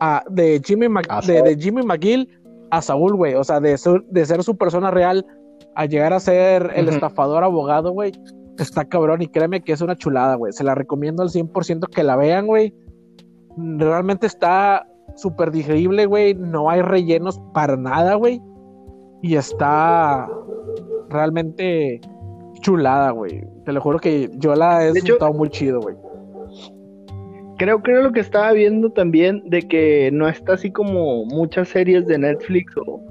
a, 0.00 0.22
de, 0.30 0.60
Jimmy 0.64 0.86
A 1.08 1.20
de, 1.22 1.56
Jimmy 1.58 1.82
McGill 1.82 2.28
a 2.70 2.82
Saúl, 2.82 3.16
güey. 3.16 3.34
O 3.34 3.42
sea, 3.44 3.58
de 3.60 3.76
ser, 3.78 4.02
de 4.04 4.26
ser 4.26 4.42
su 4.44 4.56
persona 4.56 4.90
real 4.90 5.24
a 5.74 5.86
llegar 5.86 6.12
a 6.12 6.20
ser 6.20 6.70
el 6.74 6.88
estafador 6.88 7.42
abogado, 7.42 7.92
güey. 7.92 8.12
Está 8.58 8.84
cabrón 8.84 9.22
y 9.22 9.28
créeme 9.28 9.62
que 9.62 9.72
es 9.72 9.80
una 9.80 9.96
chulada, 9.96 10.34
güey. 10.34 10.52
Se 10.52 10.64
la 10.64 10.74
recomiendo 10.74 11.22
al 11.22 11.30
100% 11.30 11.88
que 11.88 12.02
la 12.02 12.16
vean, 12.16 12.46
güey. 12.46 12.74
Realmente 13.56 14.26
está 14.26 14.86
súper 15.16 15.50
digerible, 15.50 16.06
güey. 16.06 16.34
No 16.34 16.68
hay 16.68 16.82
rellenos 16.82 17.40
para 17.54 17.76
nada, 17.76 18.14
güey. 18.14 18.40
Y 19.22 19.36
está 19.36 20.28
realmente 21.08 22.00
chulada, 22.60 23.10
güey. 23.10 23.44
Te 23.64 23.72
lo 23.72 23.80
juro 23.80 23.98
que 23.98 24.30
yo 24.34 24.54
la 24.54 24.86
he 24.86 24.92
disfrutado 24.92 25.32
muy 25.32 25.50
chido, 25.50 25.80
güey. 25.80 25.96
Creo 27.58 27.82
era 27.84 28.02
lo 28.02 28.12
que 28.12 28.20
estaba 28.20 28.52
viendo 28.52 28.90
también, 28.90 29.42
de 29.46 29.62
que 29.62 30.10
no 30.12 30.28
está 30.28 30.54
así 30.54 30.70
como 30.70 31.24
muchas 31.24 31.68
series 31.68 32.06
de 32.06 32.16
Netflix 32.16 32.76
o, 32.76 33.02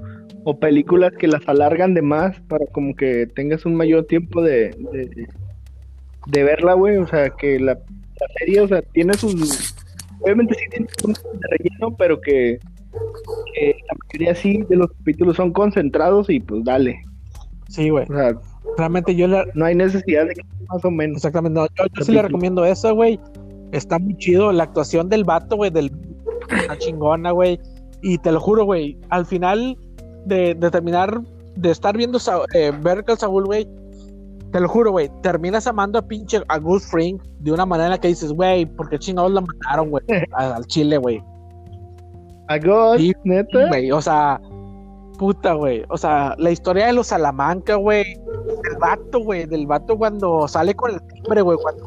o 0.44 0.58
películas 0.58 1.12
que 1.18 1.28
las 1.28 1.46
alargan 1.46 1.92
de 1.92 2.00
más 2.00 2.40
para 2.48 2.64
como 2.72 2.94
que 2.96 3.26
tengas 3.34 3.66
un 3.66 3.74
mayor 3.74 4.06
tiempo 4.06 4.40
de, 4.40 4.74
de, 4.92 5.28
de 6.28 6.44
verla, 6.44 6.74
güey. 6.74 6.96
O 6.96 7.06
sea, 7.06 7.30
que 7.30 7.58
la, 7.58 7.74
la 7.74 8.26
serie, 8.38 8.60
o 8.60 8.68
sea, 8.68 8.82
tiene 8.82 9.14
sus... 9.14 9.74
Obviamente 10.20 10.54
sí 10.54 10.64
tiene 10.70 10.86
un 11.04 11.12
de 11.12 11.48
relleno, 11.50 11.96
pero 11.96 12.20
que, 12.20 12.58
que 13.54 13.76
la 13.88 13.96
mayoría 14.04 14.34
sí 14.34 14.64
de 14.68 14.76
los 14.76 14.90
capítulos 14.90 15.36
son 15.36 15.52
concentrados 15.52 16.28
y 16.28 16.40
pues 16.40 16.64
dale. 16.64 17.00
Sí, 17.68 17.90
güey. 17.90 18.04
O 18.04 18.14
sea, 18.14 18.32
Realmente 18.76 19.14
yo 19.14 19.26
la, 19.26 19.44
no 19.54 19.64
hay 19.64 19.74
necesidad 19.74 20.26
de 20.26 20.34
que 20.34 20.42
más 20.68 20.84
o 20.84 20.90
menos. 20.90 21.16
Exactamente, 21.16 21.58
no, 21.58 21.66
yo, 21.74 21.84
yo 21.94 22.04
sí 22.04 22.12
le 22.12 22.22
recomiendo 22.22 22.64
esa, 22.64 22.90
güey. 22.90 23.18
Está 23.72 23.98
muy 23.98 24.16
chido. 24.16 24.52
La 24.52 24.64
actuación 24.64 25.08
del 25.08 25.24
vato, 25.24 25.56
güey, 25.56 25.70
del 25.70 25.90
está 26.50 26.76
chingona, 26.78 27.30
güey. 27.30 27.60
Y 28.02 28.18
te 28.18 28.32
lo 28.32 28.40
juro, 28.40 28.64
güey, 28.64 28.96
al 29.10 29.26
final 29.26 29.76
de, 30.26 30.54
de 30.54 30.70
terminar 30.70 31.20
de 31.56 31.70
estar 31.70 31.96
viendo 31.96 32.18
eh, 32.54 32.72
Call 33.04 33.18
Saul, 33.18 33.46
güey, 33.46 33.66
te 34.52 34.60
lo 34.60 34.68
juro, 34.68 34.90
güey, 34.92 35.10
terminas 35.22 35.66
amando 35.66 35.98
a 35.98 36.02
pinche 36.02 36.42
a 36.48 36.58
Gus 36.58 36.86
Fring 36.86 37.18
de 37.40 37.52
una 37.52 37.66
manera 37.66 37.86
en 37.86 37.90
la 37.92 37.98
que 37.98 38.08
dices, 38.08 38.32
güey, 38.32 38.64
¿por 38.66 38.88
qué 38.88 38.98
chingados 38.98 39.30
la 39.32 39.40
mataron, 39.42 39.90
güey? 39.90 40.04
Al 40.32 40.64
chile, 40.66 40.96
güey. 40.98 41.22
A 42.48 42.58
God, 42.58 42.96
Sí, 42.96 43.12
neta. 43.24 43.68
Güey, 43.68 43.90
o 43.92 44.00
sea, 44.00 44.40
puta, 45.18 45.52
güey. 45.52 45.84
O 45.90 45.98
sea, 45.98 46.34
la 46.38 46.50
historia 46.50 46.86
de 46.86 46.94
los 46.94 47.08
Salamanca, 47.08 47.74
güey. 47.74 48.04
Del 48.14 48.78
vato, 48.80 49.20
güey. 49.22 49.44
Del 49.44 49.66
vato 49.66 49.98
cuando 49.98 50.48
sale 50.48 50.74
con 50.74 50.92
el 50.92 51.02
timbre, 51.08 51.42
güey. 51.42 51.58
Cuando, 51.60 51.86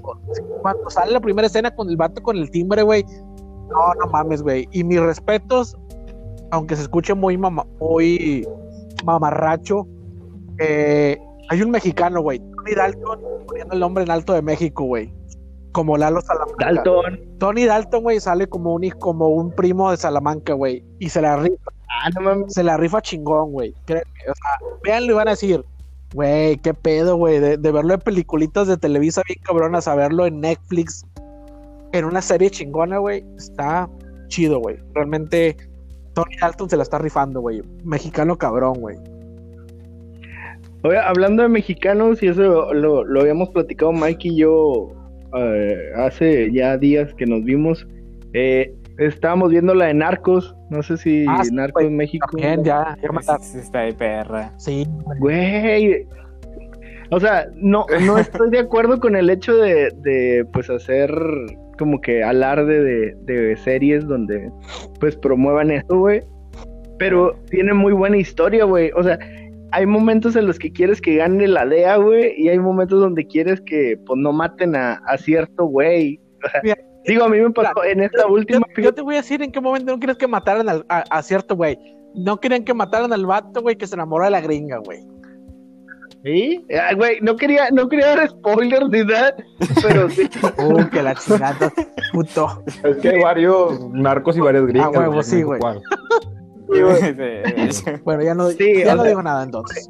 cuando 0.62 0.90
sale 0.92 1.14
la 1.14 1.20
primera 1.20 1.48
escena 1.48 1.74
con 1.74 1.90
el 1.90 1.98
vato 1.98 2.22
con 2.22 2.38
el 2.38 2.52
timbre, 2.52 2.84
güey. 2.84 3.04
No, 3.70 3.94
no 4.00 4.12
mames, 4.12 4.44
güey. 4.44 4.68
Y 4.72 4.84
mis 4.84 5.00
respetos, 5.00 5.76
aunque 6.52 6.76
se 6.76 6.84
escuche 6.84 7.16
muy, 7.16 7.38
mama- 7.40 7.66
muy 7.80 8.46
mamarracho, 9.04 9.88
eh, 10.60 11.18
hay 11.52 11.62
un 11.62 11.70
mexicano, 11.70 12.22
güey. 12.22 12.40
Tony 12.40 12.76
Dalton 12.76 13.20
poniendo 13.46 13.74
el 13.74 13.80
nombre 13.82 14.04
en 14.06 14.12
alto 14.12 14.32
de 14.34 14.42
México, 14.42 14.86
güey. 14.86 15.14
Como 15.74 15.98
Lalo 15.98 16.22
Salamanca. 16.22 16.66
Dalton. 16.66 17.20
Tony 17.40 17.66
Dalton, 17.66 18.04
güey, 18.04 18.20
sale 18.22 18.48
como 18.48 18.74
un, 18.74 18.90
como 18.92 19.28
un 19.28 19.52
primo 19.52 19.92
de 19.92 19.98
Salamanca, 19.98 20.54
güey. 20.54 20.84
Y 21.00 21.10
se 21.10 21.22
la 21.22 21.36
rifa 21.38 21.72
Ah, 21.90 22.10
no 22.16 22.22
mames. 22.22 22.54
se 22.54 22.64
la 22.64 22.78
rifa 22.78 23.02
chingón, 23.02 23.52
güey. 23.52 23.74
O 23.84 23.88
sea, 23.88 24.02
véanlo 24.84 25.12
y 25.12 25.16
van 25.16 25.28
a 25.28 25.32
decir, 25.32 25.64
güey, 26.14 26.56
qué 26.58 26.74
pedo, 26.74 27.18
güey, 27.18 27.40
de, 27.40 27.58
de 27.58 27.72
verlo 27.74 27.94
en 27.94 28.00
peliculitas 28.00 28.68
de 28.70 28.78
Televisa 28.78 29.22
bien 29.28 29.40
cabronas 29.44 29.90
a 29.90 29.96
verlo 29.96 30.26
en 30.26 30.40
Netflix, 30.40 31.06
en 31.92 32.06
una 32.06 32.22
serie 32.22 32.50
chingona, 32.50 32.98
güey, 33.00 33.26
está 33.38 33.90
chido, 34.30 34.60
güey. 34.60 34.78
Realmente 34.94 35.58
Tony 36.14 36.38
Dalton 36.40 36.70
se 36.70 36.78
la 36.78 36.84
está 36.84 36.98
rifando, 36.98 37.42
güey. 37.42 37.62
Mexicano 37.84 38.38
cabrón, 38.38 38.76
güey. 38.80 38.98
Oye, 40.84 40.98
hablando 40.98 41.44
de 41.44 41.50
mexicanos, 41.50 42.22
y 42.24 42.28
eso 42.28 42.74
lo, 42.74 43.04
lo 43.04 43.22
habíamos 43.22 43.50
platicado 43.50 43.92
Mike 43.92 44.30
y 44.30 44.38
yo 44.38 44.88
eh, 45.38 45.78
hace 45.96 46.52
ya 46.52 46.78
días 46.78 47.14
que 47.14 47.26
nos 47.26 47.44
vimos. 47.44 47.88
eh, 48.34 48.74
estábamos 48.98 49.52
viendo 49.52 49.74
la 49.74 49.86
de 49.86 49.94
Narcos. 49.94 50.56
No 50.70 50.82
sé 50.84 50.98
si 50.98 51.26
Ah, 51.28 51.44
sí, 51.44 51.54
Narcos 51.54 51.84
güey, 51.84 51.94
México. 51.96 52.28
También, 52.32 52.64
ya, 52.64 52.98
ya 53.02 53.12
me 53.12 53.20
está- 53.20 53.40
Sí, 53.40 53.60
sí, 53.62 53.72
perra. 53.98 54.54
Güey. 55.20 56.06
O 57.10 57.20
sea, 57.20 57.48
no, 57.56 57.86
no 58.06 58.18
estoy 58.18 58.50
de 58.52 58.60
acuerdo 58.60 59.00
con 59.00 59.16
el 59.16 59.30
hecho 59.30 59.56
de, 59.58 59.92
de 60.02 60.46
pues 60.54 60.70
hacer 60.70 61.12
como 61.78 62.00
que 62.00 62.24
alarde 62.24 62.82
de, 62.84 63.16
de 63.24 63.58
series 63.58 64.08
donde 64.08 64.50
pues 65.00 65.16
promuevan 65.18 65.72
esto, 65.72 65.98
güey. 66.00 66.22
Pero 67.00 67.36
tiene 67.50 67.74
muy 67.74 67.92
buena 67.94 68.18
historia, 68.18 68.64
güey. 68.66 68.92
O 68.96 69.04
sea, 69.04 69.18
hay 69.72 69.86
momentos 69.86 70.36
en 70.36 70.48
los 70.48 70.60
que 70.60 70.72
quieres 70.72 71.00
que 71.02 71.16
gane 71.16 71.48
la 71.48 71.66
DEA, 71.66 71.98
güey, 71.98 72.34
y 72.38 72.50
hay 72.50 72.60
momentos 72.60 73.00
donde 73.00 73.26
quieres 73.26 73.62
que, 73.62 73.98
pues, 74.06 74.20
no 74.20 74.32
maten 74.34 74.76
a, 74.76 75.02
a 75.06 75.18
cierto 75.18 75.66
güey. 75.66 76.20
O 76.46 76.50
sea, 76.50 76.62
Mira, 76.64 76.78
digo, 77.06 77.24
a 77.26 77.30
mí 77.30 77.40
me 77.40 77.50
pasó 77.52 77.84
en 77.84 78.02
esta 78.02 78.24
Yo- 78.24 78.34
última. 78.34 78.66
Yo, 78.78 78.84
yo 78.84 78.94
te 78.94 79.02
voy 79.02 79.16
a 79.16 79.18
decir 79.20 79.42
en 79.42 79.52
qué 79.52 79.62
momento 79.62 79.92
no 79.92 80.00
quieres 80.00 80.18
que 80.18 80.28
mataran 80.28 80.68
al- 80.70 80.86
a, 80.90 81.00
a 81.10 81.22
cierto 81.24 81.56
güey. 81.56 81.78
No 82.14 82.40
querían 82.40 82.66
que 82.66 82.74
mataran 82.74 83.14
al 83.14 83.26
vato, 83.26 83.62
güey, 83.62 83.78
que 83.78 83.88
se 83.88 83.96
enamoró 83.96 84.26
de 84.26 84.32
la 84.32 84.42
gringa, 84.42 84.78
güey. 84.80 85.00
¿Sí? 86.24 86.64
Ay, 86.88 86.96
güey, 86.96 87.20
no 87.22 87.36
quería, 87.36 87.70
no 87.72 87.88
quería 87.90 88.16
dar 88.16 88.30
spoilers 88.30 88.90
ni 88.90 89.04
nada, 89.04 89.34
pero 89.82 90.08
sí. 90.10 90.30
Uh, 90.60 90.88
que 90.90 91.02
la 91.02 91.16
chingada, 91.16 91.72
puto. 92.12 92.64
Es 92.84 92.98
que 92.98 93.10
hay 93.10 93.22
varios 93.24 93.90
narcos 93.92 94.38
y 94.38 94.40
varias 94.42 94.66
gringas. 94.68 94.92
Ah, 94.94 95.00
huevo, 95.00 95.24
sí, 95.24 95.42
güey. 95.42 95.60
Sí. 96.72 97.84
Bueno, 98.04 98.24
ya 98.24 98.34
no, 98.36 98.50
Sí, 98.52 98.84
ya 98.84 98.94
o 98.94 98.96
no 98.98 99.02
sea- 99.04 99.10
digo 99.10 99.22
nada 99.24 99.44
entonces. 99.44 99.90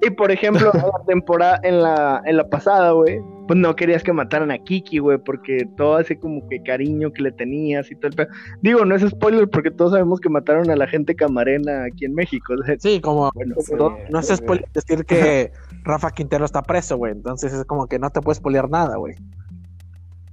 Y 0.00 0.10
por 0.10 0.30
ejemplo, 0.30 0.70
en 0.74 0.80
la 0.80 1.04
temporada, 1.08 1.58
en 1.64 1.82
la, 1.82 2.22
en 2.24 2.36
la 2.36 2.48
pasada, 2.48 2.92
güey, 2.92 3.18
pues 3.48 3.58
no 3.58 3.74
querías 3.74 4.04
que 4.04 4.12
mataran 4.12 4.52
a 4.52 4.58
Kiki, 4.58 4.98
güey, 4.98 5.18
porque 5.18 5.66
todo 5.76 5.98
ese 5.98 6.16
como 6.20 6.46
que 6.48 6.62
cariño 6.62 7.12
que 7.12 7.22
le 7.22 7.32
tenías 7.32 7.90
y 7.90 7.96
todo 7.96 8.06
el 8.08 8.14
pedo. 8.14 8.28
Digo, 8.62 8.84
no 8.84 8.94
es 8.94 9.02
spoiler 9.02 9.48
porque 9.50 9.72
todos 9.72 9.90
sabemos 9.90 10.20
que 10.20 10.28
mataron 10.28 10.70
a 10.70 10.76
la 10.76 10.86
gente 10.86 11.16
camarena 11.16 11.82
aquí 11.84 12.04
en 12.04 12.14
México. 12.14 12.54
o 12.60 12.64
sea, 12.64 12.76
Sí, 12.78 13.00
como 13.00 13.30
bueno, 13.34 13.56
Sí. 13.58 13.74
todo- 13.76 13.96
no 14.10 14.22
se 14.22 14.36
spoiler 14.36 14.68
decir 14.72 15.04
que 15.04 15.50
Rafa 15.82 16.10
Quintero 16.12 16.44
está 16.44 16.62
preso, 16.62 16.96
güey. 16.96 17.10
Entonces 17.12 17.52
es 17.52 17.64
como 17.64 17.88
que 17.88 17.98
no 17.98 18.10
te 18.10 18.20
puedes 18.20 18.38
spoilear 18.38 18.70
nada, 18.70 18.96
güey. 18.98 19.16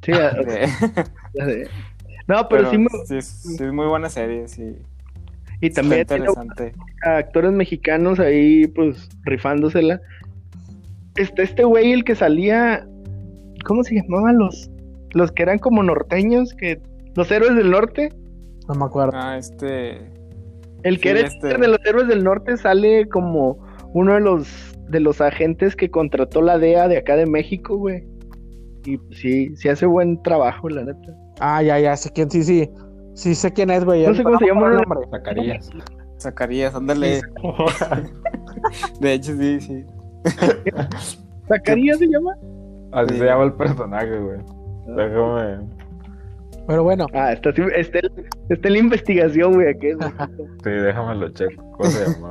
sí, 0.03 0.11
a- 0.11 0.27
a- 1.39 1.69
No, 2.27 2.47
pero, 2.49 2.69
sí, 2.69 2.77
me- 2.77 2.87
sí, 3.05 3.17
es- 3.17 3.25
sí 3.57 3.63
es 3.63 3.73
muy 3.73 3.87
buena 3.87 4.09
serie, 4.09 4.47
sí. 4.47 4.75
Y 5.61 5.69
también 5.69 6.01
Está 6.01 6.17
a 7.03 7.17
actores 7.17 7.51
mexicanos 7.51 8.19
ahí, 8.19 8.67
pues, 8.67 9.09
rifándosela. 9.23 10.01
Este, 11.15 11.43
este 11.43 11.63
güey, 11.63 11.91
el 11.91 12.03
que 12.03 12.15
salía, 12.15 12.85
¿cómo 13.65 13.83
se 13.83 13.95
llamaban 13.95 14.37
los, 14.37 14.69
los 15.13 15.31
que 15.31 15.43
eran 15.43 15.59
como 15.59 15.81
norteños, 15.81 16.53
que, 16.53 16.81
los 17.15 17.31
héroes 17.31 17.55
del 17.55 17.71
norte? 17.71 18.09
No 18.67 18.75
me 18.75 18.85
acuerdo. 18.85 19.13
Ah, 19.15 19.37
este. 19.37 19.99
El 20.83 20.99
que 20.99 21.09
Sí, 21.13 21.17
era 21.17 21.27
este- 21.27 21.47
líder 21.47 21.59
de 21.61 21.67
los 21.69 21.85
héroes 21.85 22.07
del 22.07 22.23
norte 22.23 22.57
sale 22.57 23.07
como 23.07 23.57
uno 23.93 24.13
de 24.13 24.19
los 24.19 24.75
de 24.89 24.99
los 24.99 25.19
agentes 25.19 25.75
que 25.75 25.89
contrató 25.89 26.41
la 26.41 26.59
DEA 26.59 26.87
de 26.87 26.97
acá 26.97 27.15
de 27.15 27.25
México, 27.25 27.77
güey. 27.77 28.03
Y 28.85 28.97
pues, 28.97 29.17
sí, 29.19 29.55
sí 29.55 29.67
hace 29.69 29.85
buen 29.85 30.21
trabajo, 30.21 30.69
la 30.69 30.83
neta. 30.83 31.17
Ah, 31.39 31.63
ya, 31.63 31.79
ya, 31.79 31.95
sé 31.97 32.11
quién, 32.13 32.29
sí, 32.29 32.43
sí. 32.43 32.69
Sí 33.15 33.33
sé 33.33 33.51
quién 33.51 33.69
es, 33.71 33.83
güey. 33.83 34.05
No 34.05 34.13
sé 34.13 34.23
cómo 34.23 34.37
se 34.37 34.45
llama, 34.45 34.67
el 34.67 34.73
no- 34.75 34.81
nombre. 34.81 34.99
Zacarías. 35.09 35.69
Zacarías, 36.19 36.75
ándale. 36.75 37.21
De 38.99 39.13
hecho, 39.13 39.35
sí, 39.35 39.59
sí. 39.61 39.85
¿Zacarías 41.47 41.97
se 41.99 42.07
llama? 42.07 42.35
Así 42.91 43.13
Sí. 43.13 43.19
se 43.19 43.25
llama 43.25 43.43
el 43.43 43.53
personaje, 43.53 44.19
güey. 44.19 44.37
Déjame. 44.95 45.67
Pero 46.67 46.83
bueno, 46.83 47.05
Ah, 47.13 47.31
está, 47.33 47.51
está, 47.51 47.99
está 48.49 48.67
en 48.67 48.73
la 48.73 48.79
investigación, 48.79 49.53
güey. 49.53 49.69
aquí. 49.69 49.87
Sí, 50.63 50.69
déjame 50.71 51.15
lo 51.15 51.29
checo. 51.29 51.63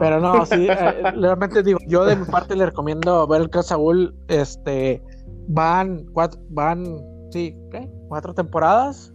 Pero 0.00 0.20
no, 0.20 0.44
sí, 0.46 0.66
eh, 0.68 1.12
realmente 1.20 1.62
digo, 1.62 1.78
yo 1.86 2.04
de 2.04 2.16
mi 2.16 2.24
parte 2.24 2.56
le 2.56 2.66
recomiendo 2.66 3.26
ver 3.28 3.42
el 3.42 3.50
caso 3.50 3.68
Saúl. 3.70 4.14
Este, 4.28 5.00
van, 5.46 6.04
cuatro, 6.12 6.40
van, 6.48 6.84
sí, 7.30 7.56
¿qué? 7.70 7.88
Cuatro 8.08 8.34
temporadas. 8.34 9.13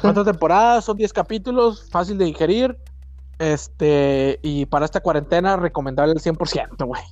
Cuatro 0.00 0.24
temporadas, 0.24 0.84
son 0.84 0.96
diez 0.96 1.12
capítulos, 1.12 1.88
fácil 1.90 2.18
de 2.18 2.26
digerir. 2.26 2.76
Este, 3.38 4.38
y 4.42 4.66
para 4.66 4.84
esta 4.84 5.00
cuarentena, 5.00 5.56
recomendable 5.56 6.12
al 6.12 6.18
100%, 6.18 6.86
güey. 6.86 7.02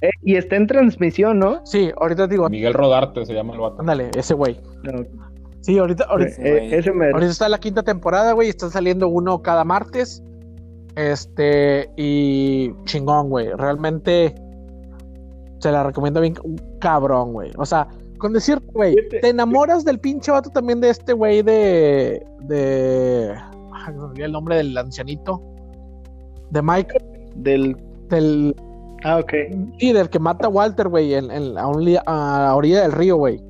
Eh, 0.00 0.10
y 0.22 0.36
está 0.36 0.56
en 0.56 0.66
transmisión, 0.66 1.38
¿no? 1.38 1.66
Sí, 1.66 1.90
ahorita 2.00 2.28
digo, 2.28 2.48
Miguel 2.48 2.72
Rodarte 2.72 3.26
se 3.26 3.34
llama 3.34 3.54
el 3.54 3.60
vato. 3.60 3.80
ándale, 3.80 4.10
ese 4.16 4.34
güey. 4.34 4.60
No, 4.84 5.04
Sí, 5.60 5.76
ahorita, 5.76 6.04
ahorita, 6.04 6.40
eh, 6.40 6.50
güey. 6.50 6.74
ese. 6.74 6.90
Ahorita 6.90 7.26
está 7.30 7.48
la 7.48 7.58
quinta 7.58 7.82
temporada, 7.82 8.32
güey. 8.32 8.48
Está 8.48 8.70
saliendo 8.70 9.08
uno 9.08 9.42
cada 9.42 9.64
martes. 9.64 10.22
Este, 10.94 11.90
y 11.96 12.72
chingón, 12.84 13.28
güey. 13.28 13.48
Realmente 13.56 14.34
se 15.58 15.72
la 15.72 15.82
recomiendo 15.82 16.20
bien 16.20 16.34
cabrón, 16.80 17.32
güey. 17.32 17.50
O 17.56 17.66
sea, 17.66 17.88
con 18.18 18.32
decir, 18.32 18.60
güey, 18.72 18.96
te 19.20 19.28
enamoras 19.28 19.84
del 19.84 19.98
pinche 19.98 20.30
vato 20.30 20.50
también 20.50 20.80
de 20.80 20.90
este 20.90 21.12
güey 21.12 21.42
de. 21.42 22.24
de. 22.42 23.34
Ay, 23.72 23.94
el 24.16 24.32
nombre 24.32 24.56
del 24.56 24.76
ancianito. 24.76 25.40
De 26.50 26.62
Mike. 26.62 26.94
Del... 27.36 27.76
Del. 28.08 28.54
Ah, 29.04 29.18
ok. 29.18 29.32
Sí, 29.78 29.92
del 29.92 30.10
que 30.10 30.18
mata 30.18 30.46
a 30.46 30.50
Walter, 30.50 30.88
güey, 30.88 31.14
en, 31.14 31.30
en- 31.30 31.56
a, 31.56 31.66
un 31.68 31.86
a 32.06 32.42
la 32.46 32.56
orilla 32.56 32.82
del 32.82 32.92
río, 32.92 33.16
güey. 33.16 33.40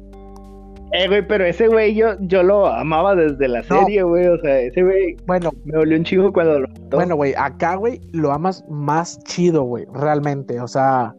Eh, 0.92 1.07
güey, 1.07 1.27
pero 1.27 1.44
ese 1.44 1.68
güey 1.68 1.94
yo, 1.94 2.14
yo 2.20 2.42
lo 2.42 2.66
amaba 2.66 3.14
desde 3.14 3.46
la 3.46 3.61
No. 3.68 3.81
serie, 3.81 4.03
güey. 4.03 4.27
O 4.27 4.38
sea, 4.40 4.59
ese 4.61 4.83
güey 4.83 5.16
Bueno, 5.27 5.51
me 5.64 5.77
dolió 5.77 5.98
un 5.98 6.05
chingo 6.05 6.33
cuando 6.33 6.61
lo 6.61 6.68
mató. 6.68 6.96
bueno, 6.96 7.14
güey, 7.16 7.35
acá, 7.37 7.74
güey, 7.77 8.01
lo 8.12 8.33
amas 8.33 8.64
más 8.70 9.22
chido, 9.24 9.64
güey, 9.64 9.85
realmente. 9.92 10.59
O 10.61 10.66
sea, 10.68 11.14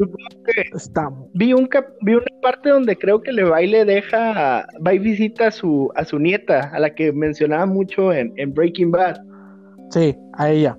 que 0.46 0.64
está 0.76 1.10
vi 1.36 1.54
un 1.54 1.68
cap- 1.68 1.94
vi 2.02 2.14
una 2.16 2.26
parte 2.42 2.70
donde 2.70 2.98
creo 2.98 3.22
que 3.22 3.32
le 3.32 3.44
va 3.44 3.62
y 3.62 3.68
le 3.68 3.86
deja, 3.86 4.66
va 4.86 4.94
y 4.94 4.98
visita 5.00 5.48
a 5.48 5.52
su, 5.52 5.92
a 5.96 6.04
su 6.04 6.18
nieta, 6.18 6.72
a 6.74 6.80
la 6.80 6.96
que 6.96 7.12
mencionaba 7.14 7.66
mucho 7.68 8.12
en, 8.12 8.34
en 8.38 8.54
Breaking 8.54 8.90
Bad. 8.92 9.18
Sí, 9.92 10.16
a 10.34 10.50
ella. 10.50 10.78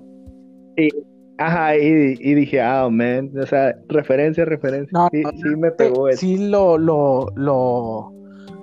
Ajá, 1.37 1.75
y, 1.75 2.15
y 2.19 2.33
dije, 2.35 2.61
ah, 2.61 2.87
man, 2.91 3.31
o 3.41 3.45
sea, 3.47 3.75
referencia, 3.89 4.45
referencia. 4.45 4.89
No, 4.93 5.07
sí, 5.11 5.21
no, 5.21 5.31
sí 5.31 5.55
me 5.57 5.71
pegó 5.71 6.07
eso. 6.07 6.19
Sí, 6.19 6.49
lo, 6.49 6.77
lo, 6.77 7.27
lo, 7.35 8.13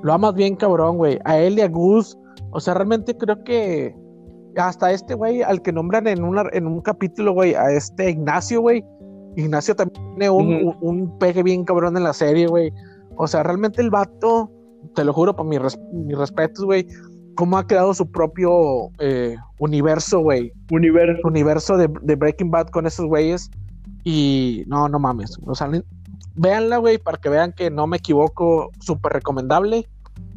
lo 0.02 0.12
amas 0.12 0.34
bien, 0.34 0.56
cabrón, 0.56 0.96
güey. 0.96 1.18
A 1.24 1.38
él 1.38 1.58
y 1.58 1.62
a 1.62 1.68
Gus. 1.68 2.16
O 2.50 2.60
sea, 2.60 2.74
realmente 2.74 3.16
creo 3.16 3.42
que 3.44 3.94
hasta 4.56 4.90
este 4.92 5.14
güey, 5.14 5.42
al 5.42 5.62
que 5.62 5.72
nombran 5.72 6.06
en, 6.06 6.22
una, 6.24 6.44
en 6.52 6.66
un 6.66 6.80
capítulo, 6.80 7.32
güey, 7.32 7.54
a 7.54 7.70
este 7.70 8.10
Ignacio, 8.10 8.60
güey. 8.60 8.84
Ignacio 9.36 9.76
también 9.76 10.02
tiene 10.10 10.30
un, 10.30 10.66
Ujú. 10.66 10.76
un, 10.80 10.98
un 11.00 11.18
pegue 11.18 11.42
bien 11.42 11.64
cabrón 11.64 11.96
en 11.96 12.04
la 12.04 12.12
serie, 12.12 12.46
güey. 12.46 12.72
O 13.16 13.26
sea, 13.26 13.42
realmente 13.42 13.80
el 13.82 13.90
vato, 13.90 14.50
te 14.94 15.04
lo 15.04 15.12
juro, 15.12 15.34
por 15.36 15.46
mis, 15.46 15.60
res- 15.60 15.78
mis 15.92 16.16
respetos, 16.18 16.64
güey, 16.64 16.86
cómo 17.36 17.56
ha 17.58 17.66
creado 17.66 17.94
su 17.94 18.10
propio 18.10 18.88
eh, 18.98 19.36
universo, 19.60 20.20
güey. 20.20 20.52
Universo. 20.72 21.20
universo 21.28 21.76
de, 21.76 21.88
de 22.02 22.16
Breaking 22.16 22.50
Bad 22.50 22.68
con 22.68 22.86
esos 22.86 23.06
güeyes. 23.06 23.50
Y 24.04 24.64
no, 24.66 24.88
no 24.88 24.98
mames. 24.98 25.38
O 25.44 25.54
sea, 25.54 25.68
véanla, 26.38 26.78
güey, 26.78 26.98
para 26.98 27.18
que 27.18 27.28
vean 27.28 27.52
que 27.52 27.70
no 27.70 27.86
me 27.86 27.98
equivoco. 27.98 28.70
Súper 28.80 29.12
recomendable. 29.12 29.86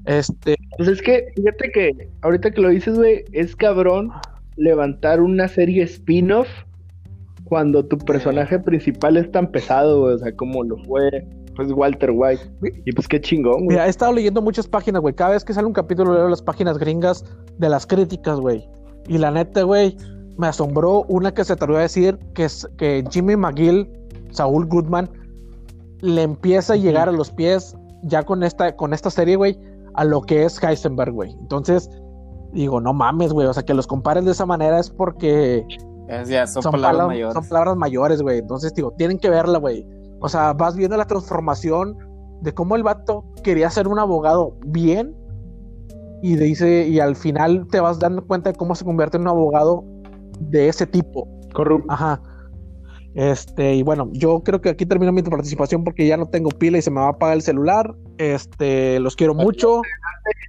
Este, 0.06 0.58
Pues 0.78 0.90
es 0.90 1.02
que, 1.02 1.28
fíjate 1.36 1.72
que 1.72 2.10
ahorita 2.22 2.52
que 2.52 2.62
lo 2.62 2.70
dices, 2.70 2.98
güey, 2.98 3.24
es 3.34 3.56
cabrón 3.56 4.12
levantar 4.58 5.22
una 5.22 5.48
serie 5.48 5.84
spin-off 5.84 6.48
cuando 7.46 7.86
tu 7.86 7.98
personaje 7.98 8.60
principal 8.60 9.18
es 9.18 9.32
tan 9.32 9.52
pesado, 9.52 10.04
o 10.04 10.18
sea, 10.18 10.36
como 10.36 10.64
lo 10.64 10.78
fue 10.86 11.28
pues 11.56 11.72
Walter 11.72 12.12
White. 12.14 12.42
Y 12.86 12.92
pues 12.94 13.08
qué 13.08 13.20
chingón, 13.20 13.66
güey. 13.66 13.68
mira, 13.70 13.88
he 13.88 13.90
estado 13.90 14.14
leyendo 14.14 14.42
muchas 14.42 14.68
páginas, 14.68 15.02
güey. 15.02 15.14
Cada 15.14 15.32
vez 15.32 15.44
que 15.44 15.54
sale 15.54 15.68
un 15.68 15.74
capítulo 15.74 16.14
leo 16.14 16.30
las 16.30 16.42
páginas 16.42 16.78
gringas 16.78 17.26
de 17.58 17.70
las 17.70 17.86
críticas, 17.86 18.40
güey. 18.40 18.68
Y 19.08 19.18
la 19.18 19.32
neta, 19.32 19.64
güey, 19.64 19.98
me 20.38 20.48
asombró 20.48 21.04
una 21.10 21.34
que 21.34 21.44
se 21.44 21.54
atrevió 21.54 21.78
a 21.78 21.82
decir 21.82 22.18
que, 22.34 22.46
es, 22.46 22.68
que 22.78 23.04
Jimmy 23.12 23.36
McGill, 23.36 23.90
Saúl 24.32 24.66
Goodman, 24.66 25.10
le 26.02 26.24
empieza 26.24 26.74
a 26.74 26.76
llegar 26.76 27.10
a 27.10 27.12
los 27.12 27.32
pies 27.32 27.76
ya 28.04 28.24
con 28.24 28.44
esta, 28.44 28.76
con 28.76 28.94
esta 28.94 29.10
serie, 29.10 29.36
güey, 29.36 29.60
a 29.94 30.04
lo 30.04 30.22
que 30.22 30.46
es 30.46 30.62
Heisenberg, 30.62 31.12
güey. 31.14 31.32
Entonces, 31.40 31.90
digo, 32.54 32.82
no 32.82 32.94
mames, 32.94 33.34
güey. 33.34 33.48
O 33.48 33.54
sea, 33.54 33.64
que 33.64 33.74
los 33.74 33.88
compares 33.88 34.26
de 34.26 34.32
esa 34.32 34.46
manera 34.46 34.80
es 34.80 34.90
porque 34.90 35.66
Es, 36.08 36.28
ya, 36.30 36.48
son, 36.48 36.64
son, 36.64 36.72
palabras 36.72 36.98
palabras, 36.98 37.08
mayores. 37.08 37.34
son 37.34 37.48
palabras 37.48 37.76
mayores, 37.78 38.22
güey. 38.22 38.40
Entonces, 38.40 38.74
digo, 38.74 38.92
tienen 38.98 39.18
que 39.20 39.30
verla, 39.30 39.60
güey. 39.60 39.86
O 40.20 40.30
sea, 40.30 40.54
vas 40.54 40.76
viendo 40.76 40.98
la 40.98 41.06
transformación 41.06 41.98
de 42.42 42.54
cómo 42.54 42.76
el 42.76 42.84
vato 42.84 43.24
quería 43.44 43.70
ser 43.70 43.88
un 43.88 44.00
abogado 44.00 44.56
bien 44.66 45.16
y 46.24 46.36
dice, 46.36 46.88
y 46.88 47.00
al 47.00 47.16
final 47.16 47.68
te 47.72 47.80
vas 47.80 48.00
dando 48.00 48.26
cuenta 48.26 48.52
de 48.52 48.56
cómo 48.56 48.76
se 48.76 48.86
convierte 48.86 49.18
en 49.18 49.24
un 49.24 49.30
abogado 49.30 49.84
de 50.40 50.68
ese 50.70 50.86
tipo. 50.86 51.28
Corrupto. 51.54 51.92
Ajá. 51.92 52.22
Este, 53.14 53.76
y 53.76 53.84
bueno, 53.84 54.10
yo 54.14 54.42
creo 54.42 54.62
que 54.62 54.70
aquí 54.70 54.86
termino 54.86 55.12
mi 55.12 55.22
participación 55.22 55.84
porque 55.84 56.08
ya 56.08 56.16
no 56.16 56.28
tengo 56.28 56.50
pila 56.50 56.78
y 56.78 56.82
se 56.82 56.92
me 56.92 57.02
va 57.02 57.08
a 57.08 57.10
apagar 57.10 57.36
el 57.36 57.42
celular. 57.42 57.94
Este, 58.18 59.00
los 59.00 59.16
quiero 59.16 59.34
mucho. 59.34 59.82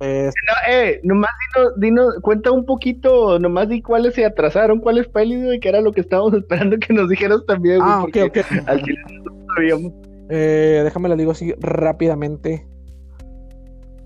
Este, 0.01 0.27
No, 0.27 0.73
eh, 0.73 1.01
nomás 1.03 1.31
dinos, 1.55 1.73
dinos, 1.79 2.15
cuenta 2.23 2.53
un 2.53 2.65
poquito, 2.65 3.39
nomás 3.39 3.69
di 3.69 3.83
cuáles 3.83 4.15
se 4.15 4.25
atrasaron, 4.25 4.79
cuáles 4.79 5.09
pelis, 5.09 5.45
güey, 5.45 5.59
que 5.59 5.69
era 5.69 5.81
lo 5.81 5.93
que 5.93 6.03
estábamos 6.03 6.35
esperando 6.39 6.77
que 6.79 6.93
nos 6.93 7.09
dijeras 7.09 7.41
también, 7.47 7.81
ah, 7.83 8.05
ok, 8.05 8.17
ok. 8.29 8.39
al 8.67 8.83
chile 8.83 8.99
no 9.25 9.55
sabíamos. 9.55 9.93
Eh, 10.29 10.81
déjame 10.85 11.09
la 11.09 11.17
digo 11.17 11.33
así 11.33 11.53
rápidamente. 11.59 12.67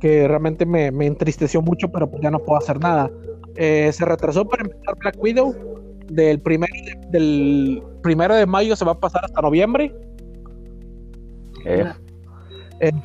Que 0.01 0.29
realmente 0.29 0.67
me, 0.67 0.91
me 0.93 1.07
entristeció 1.07 1.63
mucho, 1.63 1.91
pero 1.91 2.11
pues 2.11 2.23
ya 2.23 2.31
no 2.31 2.39
puedo 2.39 2.59
hacer 2.59 2.79
nada. 2.81 3.11
Eh, 3.57 3.91
se 3.93 4.05
retrasó 4.05 4.47
para 4.47 4.65
empezar 4.65 4.95
Black 4.99 5.17
Widow. 5.19 5.55
Del 6.09 6.41
primero, 6.41 6.73
del 7.11 7.83
primero 8.03 8.35
de 8.35 8.47
mayo 8.47 8.77
se 8.77 8.85
va 8.85 8.93
a 8.93 9.01
pasar 9.01 9.25
hasta 9.25 9.41
noviembre. 9.41 9.95
Eh, 11.65 11.85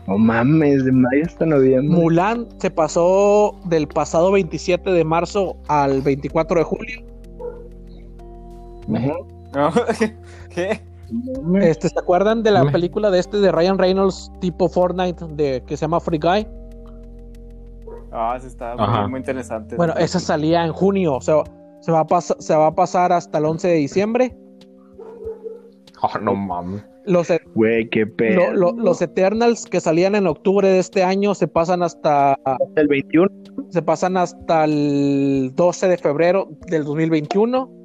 No 0.08 0.18
mames, 0.18 0.86
de 0.86 0.92
mayo 0.92 1.24
hasta 1.26 1.46
noviembre. 1.46 1.98
Mulan 1.98 2.48
se 2.60 2.70
pasó 2.70 3.58
del 3.66 3.88
pasado 3.88 4.32
27 4.32 4.92
de 4.92 5.04
marzo 5.04 5.58
al 5.68 6.02
24 6.02 6.60
de 6.60 6.64
julio. 6.64 7.02
No, 8.88 9.72
¿Qué? 10.50 10.82
Este, 11.62 11.90
¿Se 11.90 12.00
acuerdan 12.00 12.42
de 12.42 12.52
la 12.52 12.72
película 12.72 13.12
de 13.12 13.20
este 13.20 13.38
de 13.38 13.52
Ryan 13.52 13.78
Reynolds 13.78 14.32
tipo 14.40 14.70
Fortnite 14.70 15.26
de, 15.36 15.64
que 15.66 15.76
se 15.76 15.82
llama 15.82 16.00
Free 16.00 16.20
Guy? 16.20 16.48
Ah, 18.14 18.38
sí 18.40 18.48
está 18.48 18.76
muy, 18.76 19.10
muy 19.10 19.20
interesante. 19.20 19.76
Bueno, 19.76 19.94
esa 19.98 20.20
salía 20.20 20.66
en 20.66 20.72
junio, 20.74 21.16
o 21.16 21.22
sea, 21.22 21.44
se 21.82 21.92
va 21.92 22.00
a, 22.02 22.08
pas- 22.08 22.36
se 22.40 22.56
va 22.56 22.68
a 22.68 22.76
pasar 22.76 23.12
hasta 23.12 23.38
el 23.38 23.46
11 23.46 23.68
de 23.68 23.74
diciembre. 23.76 24.38
oh, 26.02 26.18
no 26.20 26.34
mames. 26.36 26.84
Los, 27.06 27.30
e- 27.32 27.42
Güey, 27.56 27.90
qué 27.90 28.06
pedo. 28.06 28.52
lo- 28.54 28.72
lo- 28.74 28.84
los 28.84 29.02
Eternals 29.02 29.66
que 29.66 29.80
salían 29.80 30.14
en 30.16 30.28
octubre 30.28 30.68
de 30.68 30.78
este 30.80 31.04
año 31.04 31.34
se 31.34 31.48
pasan 31.48 31.82
hasta 31.82 32.34
Hasta 32.46 32.82
el 32.82 32.88
21. 32.88 33.28
se 33.70 33.82
pasan 33.82 34.18
hasta 34.18 34.66
el 34.66 35.52
12 35.56 35.88
de 35.88 35.98
febrero 35.98 36.48
del 36.68 36.84
2021. 36.84 37.70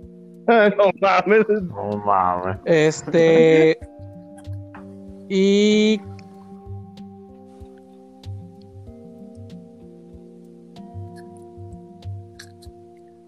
Ah, 0.49 0.71
no 0.79 0.85
mames. 1.01 1.45
No 1.63 1.97
mames. 2.07 2.57
Este 2.67 3.77
y 5.29 6.01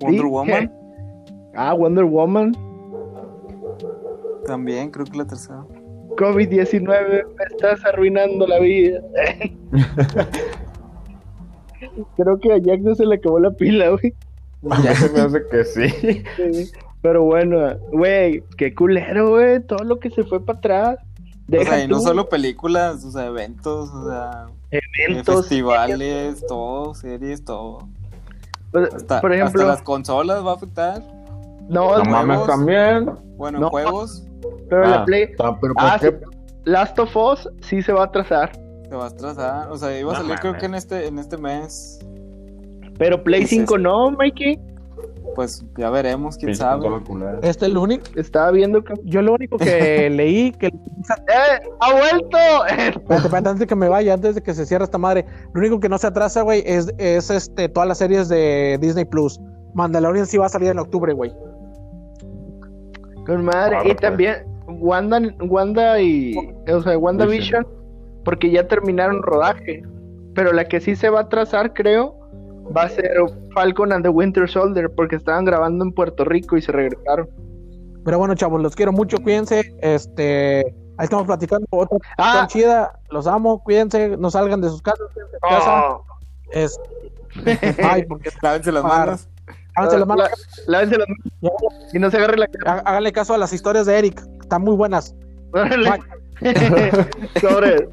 Wonder 0.00 0.20
Sí, 0.20 0.26
Woman 0.28 0.72
Ah, 1.54 1.74
Wonder 1.74 2.04
Woman. 2.04 2.52
también, 4.46 4.90
creo 4.90 5.04
que 5.06 5.18
la 5.18 5.26
tercera. 5.26 5.64
COVID-19, 6.16 7.26
me 7.36 7.44
estás 7.50 7.84
arruinando 7.84 8.46
la 8.46 8.58
vida. 8.58 9.00
Creo 12.16 12.38
que 12.40 12.52
a 12.52 12.58
Jack 12.58 12.80
no 12.80 12.94
se 12.94 13.06
le 13.06 13.16
acabó 13.16 13.38
la 13.38 13.50
pila, 13.52 13.90
güey. 13.90 14.14
Ya 14.82 14.94
se 14.94 15.10
me 15.12 15.20
hace 15.20 15.42
que 15.50 15.64
sí. 15.64 15.88
Sí. 16.36 16.72
Pero 17.02 17.22
bueno, 17.22 17.76
güey, 17.92 18.42
qué 18.56 18.74
culero, 18.74 19.30
güey. 19.30 19.60
Todo 19.60 19.84
lo 19.84 19.98
que 20.00 20.10
se 20.10 20.24
fue 20.24 20.44
para 20.44 20.58
atrás. 20.58 20.98
O 21.56 21.62
sea, 21.62 21.84
y 21.84 21.88
no 21.88 21.96
tú 21.98 22.02
solo 22.02 22.28
películas, 22.28 23.04
o 23.04 23.10
sea, 23.10 23.26
eventos, 23.26 23.90
o 23.90 24.08
sea, 24.08 24.46
eventos. 24.70 25.48
festivales, 25.48 26.44
todo, 26.46 26.94
series, 26.94 27.44
todo. 27.44 27.88
Pues, 28.72 28.94
Hasta, 28.94 29.20
por 29.20 29.32
ejemplo, 29.32 29.62
hasta 29.62 29.72
las 29.74 29.82
consolas 29.82 30.44
va 30.44 30.52
a 30.52 30.54
afectar. 30.54 31.02
no, 31.68 31.98
No 31.98 32.04
mames 32.04 32.44
también. 32.46 33.10
Bueno, 33.36 33.60
No. 33.60 33.70
juegos 33.70 34.24
pero 34.68 34.82
la 34.86 35.00
Ah, 35.00 35.04
Play. 35.04 35.34
ta- 35.36 35.58
pero 35.60 35.72
Ah, 35.78 35.96
¿por 36.00 36.10
sí? 36.10 36.16
Last 36.64 36.98
of 36.98 37.16
Us 37.16 37.48
sí 37.62 37.82
se 37.82 37.92
va 37.92 38.02
a 38.02 38.04
atrasar. 38.06 38.52
se 38.88 38.94
va 38.94 39.04
a 39.04 39.08
atrasar. 39.08 39.70
O 39.70 39.76
sea, 39.76 39.98
iba 39.98 40.10
a 40.12 40.14
No 40.14 40.20
salir 40.22 40.38
creo 40.38 40.52
mames. 40.52 40.60
que 40.60 40.66
en 40.66 40.74
este, 40.74 41.06
en 41.06 41.18
este 41.18 41.36
mes. 41.38 41.98
Pero 42.98 43.22
Play 43.22 43.42
Sí, 43.42 43.48
sí, 43.48 43.56
5 43.56 43.76
sí. 43.76 43.82
no, 43.82 44.10
Mikey. 44.12 44.58
Pues 45.38 45.64
ya 45.76 45.88
veremos, 45.90 46.36
quién 46.36 46.48
Pinche 46.48 46.64
sabe. 46.64 46.88
este 47.42 47.66
es 47.66 47.72
lo 47.72 47.82
único 47.82 48.02
Estaba 48.16 48.50
viendo 48.50 48.82
que. 48.82 48.94
yo 49.04 49.22
lo 49.22 49.34
único 49.34 49.56
que 49.56 50.10
leí 50.10 50.50
que 50.50 50.66
¡Eh! 50.66 50.72
¡Ha 51.78 51.92
vuelto! 51.92 52.38
Espérate, 52.68 53.14
espérate, 53.14 53.36
antes 53.36 53.58
de 53.60 53.66
que 53.68 53.76
me 53.76 53.88
vaya, 53.88 54.14
antes 54.14 54.34
de 54.34 54.42
que 54.42 54.52
se 54.52 54.66
cierre 54.66 54.82
esta 54.82 54.98
madre, 54.98 55.24
lo 55.54 55.60
único 55.60 55.78
que 55.78 55.88
no 55.88 55.96
se 55.96 56.08
atrasa, 56.08 56.42
güey, 56.42 56.64
es, 56.66 56.92
es 56.98 57.30
este, 57.30 57.68
todas 57.68 57.88
las 57.88 57.98
series 57.98 58.28
de 58.28 58.78
Disney 58.80 59.04
Plus. 59.04 59.38
Mandalorian 59.74 60.26
sí 60.26 60.38
va 60.38 60.46
a 60.46 60.48
salir 60.48 60.70
en 60.70 60.80
octubre, 60.80 61.12
güey. 61.12 61.32
Con 63.24 63.44
madre. 63.44 63.76
Ah, 63.76 63.82
y 63.84 63.90
pues. 63.90 63.98
también 63.98 64.44
Wanda, 64.66 65.20
Wanda 65.38 66.00
y. 66.00 66.34
O 66.68 66.82
sea, 66.82 66.98
WandaVision. 66.98 67.64
Porque 68.24 68.50
ya 68.50 68.66
terminaron 68.66 69.22
rodaje. 69.22 69.84
Pero 70.34 70.52
la 70.52 70.64
que 70.64 70.80
sí 70.80 70.96
se 70.96 71.10
va 71.10 71.20
a 71.20 71.22
atrasar, 71.22 71.74
creo, 71.74 72.18
va 72.76 72.82
a 72.82 72.88
ser 72.88 73.12
Falcon 73.58 73.92
and 73.92 74.02
the 74.04 74.08
Winter 74.10 74.48
Soldier. 74.48 74.90
Porque 74.94 75.16
estaban 75.16 75.44
grabando 75.44 75.84
en 75.84 75.92
Puerto 75.92 76.24
Rico 76.24 76.56
y 76.56 76.62
se 76.62 76.72
regresaron. 76.72 77.28
Pero 78.04 78.18
bueno, 78.18 78.34
chavos, 78.34 78.60
los 78.62 78.74
quiero 78.76 78.92
mucho, 78.92 79.18
cuídense. 79.18 79.74
Este, 79.82 80.60
ahí 80.96 81.04
estamos 81.04 81.26
platicando 81.26 81.66
otra 81.70 81.98
Ah. 82.16 82.46
chida. 82.48 82.92
Los 83.10 83.26
amo, 83.26 83.62
cuídense, 83.62 84.16
no 84.16 84.30
salgan 84.30 84.60
de 84.60 84.68
sus 84.68 84.80
casas. 84.82 85.06
casa. 85.42 85.84
Oh. 85.90 86.04
Es, 86.52 86.80
ay, 87.84 88.04
porque 88.08 88.30
Lávense 88.40 88.72
las 88.72 88.82
manos. 88.84 89.28
háganse 89.74 89.98
las 89.98 90.08
manos. 90.08 90.30
La- 90.66 90.72
lávense 90.78 90.96
las 90.98 91.08
manos 91.08 91.62
y 91.92 91.98
no 91.98 92.10
se 92.10 92.16
agarre 92.16 92.38
la 92.38 92.46
cara. 92.46 92.72
há- 92.78 92.90
Háganle 92.90 93.12
caso 93.12 93.34
a 93.34 93.38
las 93.38 93.52
historias 93.52 93.84
de 93.86 93.98
Eric, 93.98 94.22
están 94.40 94.62
muy 94.62 94.74
buenas. 94.76 95.14
Sobre. 97.40 97.88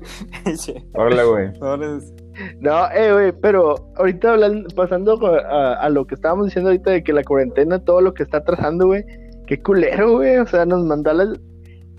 Órale, 0.94 1.24
güey. 1.26 1.56
sobres. 1.56 2.14
No, 2.60 2.92
eh, 2.92 3.14
güey, 3.14 3.32
pero 3.42 3.76
ahorita 3.96 4.34
hablando, 4.34 4.68
pasando 4.76 5.20
a, 5.28 5.74
a 5.76 5.90
lo 5.90 6.06
que 6.06 6.16
estábamos 6.16 6.46
diciendo 6.48 6.70
ahorita 6.70 6.92
de 6.92 7.04
que 7.04 7.14
la 7.14 7.24
cuarentena, 7.24 7.80
todo 7.80 8.02
lo 8.02 8.14
que 8.14 8.24
está 8.24 8.38
atrasando, 8.40 8.88
güey, 8.88 9.04
qué 9.48 9.62
culero, 9.62 10.14
güey, 10.18 10.38
o 10.38 10.46
sea, 10.48 10.66
nos 10.66 10.84
mandó 10.86 11.14
las... 11.14 11.30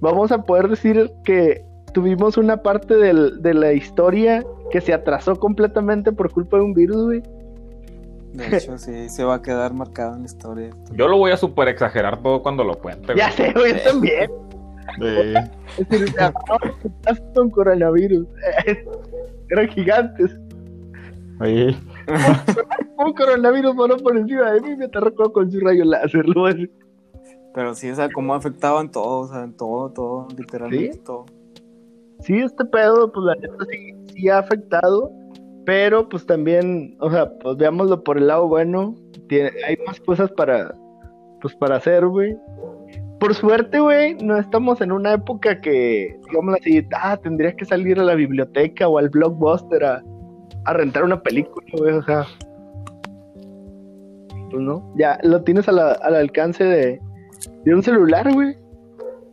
Vamos 0.00 0.30
a 0.32 0.42
poder 0.42 0.68
decir 0.68 1.10
que 1.24 1.62
tuvimos 1.94 2.36
una 2.36 2.58
parte 2.62 2.96
del- 2.96 3.40
de 3.40 3.54
la 3.54 3.72
historia 3.72 4.44
que 4.70 4.80
se 4.82 4.92
atrasó 4.92 5.36
completamente 5.36 6.12
por 6.12 6.30
culpa 6.30 6.58
de 6.58 6.62
un 6.64 6.74
virus, 6.74 7.04
güey. 7.04 7.22
De 8.34 8.54
hecho, 8.58 8.76
sí, 8.76 9.08
se 9.08 9.24
va 9.24 9.36
a 9.36 9.42
quedar 9.42 9.72
marcado 9.72 10.14
en 10.14 10.20
la 10.20 10.26
historia. 10.26 10.70
Yo 10.92 11.08
lo 11.08 11.16
voy 11.16 11.30
a 11.32 11.38
super 11.38 11.68
exagerar 11.68 12.20
todo 12.22 12.42
cuando 12.42 12.64
lo 12.64 12.74
cuente. 12.78 13.14
Ya 13.16 13.30
sé, 13.30 13.50
güey, 13.52 13.72
yo 13.72 13.90
también. 13.90 14.30
güey. 14.98 15.34
Es 15.78 15.88
decir, 15.88 16.14
con 17.34 17.48
coronavirus. 17.48 18.26
Eran 19.50 19.68
gigantes. 19.68 20.38
Sí. 21.42 21.76
Un 22.98 23.12
coronavirus 23.12 23.74
voló 23.74 23.96
por 23.98 24.16
encima 24.16 24.52
de 24.52 24.60
mí 24.60 24.70
y 24.70 24.76
me 24.76 24.84
atarracó 24.86 25.32
con 25.32 25.50
su 25.50 25.60
rayo 25.60 25.84
láser, 25.84 26.26
lo 26.26 26.42
voy 26.42 26.50
a 26.50 26.54
decir. 26.54 26.72
Pero 27.54 27.74
sí, 27.74 27.90
o 27.90 27.94
sea, 27.94 28.08
cómo 28.10 28.34
ha 28.34 28.36
afectado 28.36 28.80
en 28.80 28.90
todo, 28.90 29.20
o 29.20 29.28
sea, 29.28 29.42
en 29.42 29.56
todo, 29.56 29.90
todo, 29.90 30.28
literalmente 30.36 30.92
¿Sí? 30.92 31.00
todo. 31.04 31.26
Sí, 32.20 32.38
este 32.38 32.64
pedo, 32.64 33.10
pues 33.12 33.24
la 33.26 33.34
neta 33.34 33.64
sí, 33.70 33.94
sí 34.12 34.28
ha 34.28 34.38
afectado, 34.38 35.10
pero 35.64 36.08
pues 36.08 36.24
también, 36.24 36.96
o 37.00 37.10
sea, 37.10 37.30
pues 37.38 37.56
veámoslo 37.56 38.02
por 38.02 38.18
el 38.18 38.28
lado 38.28 38.46
bueno, 38.48 38.94
tiene, 39.28 39.50
hay 39.66 39.76
más 39.86 40.00
cosas 40.00 40.30
para, 40.32 40.74
pues 41.40 41.54
para 41.56 41.76
hacer, 41.76 42.06
güey. 42.06 42.36
Por 43.20 43.34
suerte, 43.34 43.80
güey, 43.80 44.14
no 44.22 44.36
estamos 44.36 44.80
en 44.80 44.92
una 44.92 45.14
época 45.14 45.60
que, 45.60 46.18
digamos 46.28 46.56
así, 46.60 46.86
ah, 46.94 47.16
tendrías 47.16 47.54
que 47.54 47.64
salir 47.64 47.98
a 47.98 48.04
la 48.04 48.14
biblioteca 48.14 48.88
o 48.88 48.98
al 48.98 49.08
blockbuster 49.08 49.84
a, 49.84 50.02
a 50.66 50.72
rentar 50.74 51.04
una 51.04 51.22
película, 51.22 51.66
güey, 51.78 51.94
o 51.94 52.02
sea, 52.02 52.26
pues 54.50 54.62
no, 54.62 54.92
ya 54.96 55.18
lo 55.22 55.42
tienes 55.42 55.68
a 55.68 55.72
la- 55.72 55.92
al 55.92 56.14
alcance 56.14 56.62
de, 56.64 57.00
de 57.64 57.74
un 57.74 57.82
celular, 57.82 58.32
güey. 58.32 58.54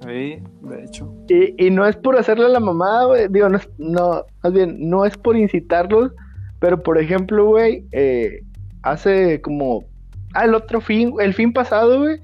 Sí, 0.02 0.38
de 0.62 0.84
hecho. 0.84 1.14
Y, 1.30 1.66
y 1.68 1.70
no 1.70 1.86
es 1.88 1.96
por 1.96 2.18
hacerle 2.18 2.46
a 2.46 2.50
la 2.50 2.60
mamada, 2.60 3.06
güey. 3.06 3.28
Digo, 3.30 3.48
no, 3.48 3.60
no, 3.78 4.24
más 4.44 4.54
bien, 4.54 4.90
no 4.90 5.06
es 5.06 5.16
por 5.18 5.38
incitarlos. 5.38 6.12
Pero, 6.60 6.82
por 6.84 6.98
ejemplo, 6.98 7.46
güey, 7.46 7.86
eh, 7.94 8.42
hace 8.82 9.40
como. 9.42 9.86
Ah, 10.34 10.44
el 10.46 10.56
otro 10.56 10.82
fin, 10.82 11.14
el 11.22 11.34
fin 11.34 11.54
pasado, 11.54 12.00
güey. 12.02 12.20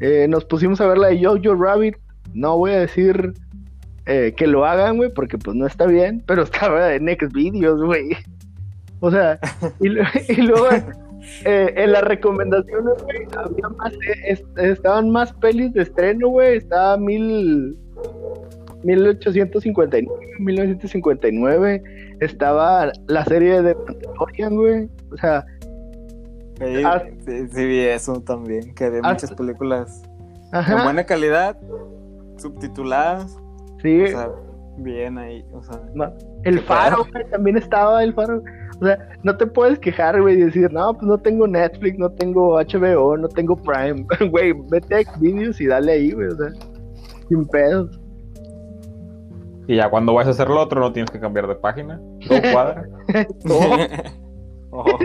Eh, 0.00 0.26
nos 0.28 0.44
pusimos 0.44 0.80
a 0.80 0.86
ver 0.88 0.98
la 0.98 1.08
de 1.08 1.22
Jojo 1.24 1.54
Rabbit. 1.54 1.96
No 2.34 2.58
voy 2.58 2.72
a 2.72 2.80
decir 2.80 3.32
eh, 4.06 4.34
que 4.36 4.46
lo 4.46 4.64
hagan, 4.64 4.96
güey, 4.96 5.12
porque 5.12 5.38
pues 5.38 5.56
no 5.56 5.66
está 5.66 5.86
bien. 5.86 6.22
Pero 6.26 6.42
estaba 6.44 6.94
en 6.94 7.04
Next 7.04 7.32
Videos, 7.32 7.82
güey. 7.82 8.10
O 9.00 9.10
sea, 9.10 9.38
y, 9.80 9.88
luego 9.88 10.68
eh, 11.44 11.74
en 11.76 11.92
las 11.92 12.02
recomendaciones, 12.04 13.02
güey, 13.02 13.26
había 13.36 13.68
más, 13.78 13.92
eh, 13.92 13.98
est- 14.28 14.58
estaban 14.58 15.10
más 15.10 15.32
pelis 15.34 15.72
de 15.72 15.82
estreno, 15.82 16.28
güey. 16.28 16.56
Estaba 16.56 16.96
mil. 16.96 17.76
1859, 18.82 20.08
1959. 20.38 21.82
Estaba 22.20 22.90
la 23.08 23.24
serie 23.24 23.62
de 23.62 23.74
Mandalorian, 23.74 24.56
güey. 24.56 24.88
O 25.12 25.16
sea, 25.16 25.44
Sí, 26.60 26.82
Ah. 26.84 27.02
sí, 27.26 27.48
sí 27.48 27.64
vi 27.66 27.80
eso 27.80 28.20
también, 28.20 28.74
que 28.74 28.84
había 28.84 29.00
Ah. 29.02 29.12
muchas 29.12 29.32
películas 29.32 30.02
de 30.52 30.82
buena 30.84 31.04
calidad, 31.04 31.56
subtituladas, 32.36 33.36
Sí, 33.82 34.02
o 34.02 34.06
sea, 34.08 34.28
bien 34.76 35.16
ahí, 35.16 35.42
o 35.52 35.62
sea, 35.62 35.80
el 36.44 36.60
faro, 36.60 37.06
güey, 37.12 37.24
también 37.30 37.56
estaba 37.56 38.02
el 38.04 38.12
faro. 38.12 38.42
O 38.80 38.84
sea, 38.86 38.98
no 39.22 39.36
te 39.36 39.46
puedes 39.46 39.78
quejar, 39.78 40.20
güey, 40.20 40.36
y 40.38 40.44
decir, 40.44 40.70
no, 40.72 40.92
pues 40.94 41.06
no 41.06 41.16
tengo 41.18 41.46
Netflix, 41.46 41.98
no 41.98 42.10
tengo 42.12 42.58
HBO, 42.58 43.16
no 43.16 43.28
tengo 43.28 43.56
Prime. 43.56 44.06
Güey, 44.30 44.52
vete 44.70 44.94
a 44.96 45.02
Xvideos 45.02 45.60
y 45.60 45.66
dale 45.66 45.92
ahí, 45.92 46.12
güey, 46.12 46.28
o 46.28 46.36
sea, 46.36 46.48
sin 47.28 47.46
pedos. 47.46 47.98
Y 49.66 49.76
ya 49.76 49.88
cuando 49.88 50.12
vayas 50.14 50.28
a 50.28 50.30
hacer 50.32 50.48
lo 50.48 50.60
otro 50.60 50.80
no 50.80 50.92
tienes 50.92 51.10
que 51.10 51.20
cambiar 51.20 51.46
de 51.46 51.54
página. 51.54 52.00
Todo 52.26 52.40
cuadra. 52.52 52.84
Ojo. 54.70 54.98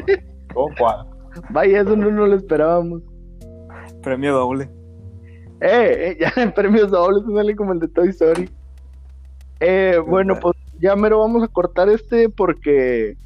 Todo 0.54 0.66
cuadra. 0.78 1.06
Vaya, 1.50 1.82
eso 1.82 1.96
no, 1.96 2.12
no 2.12 2.28
lo 2.28 2.36
esperábamos. 2.36 3.02
Premio 4.02 4.34
doble. 4.34 4.70
Eh, 5.62 6.12
eh, 6.12 6.18
ya 6.20 6.42
en 6.42 6.52
premios 6.54 6.92
dobles, 6.92 7.24
sale 7.34 7.56
como 7.56 7.74
el 7.74 7.80
de 7.80 7.88
Toy 7.88 8.10
Story. 8.10 8.50
Eh, 9.60 10.00
bueno, 10.06 10.38
pues 10.40 10.56
ya 10.80 10.96
mero 10.96 11.20
vamos 11.20 11.44
a 11.44 11.48
cortar 11.48 11.90
este 11.90 12.30
porque 12.30 13.18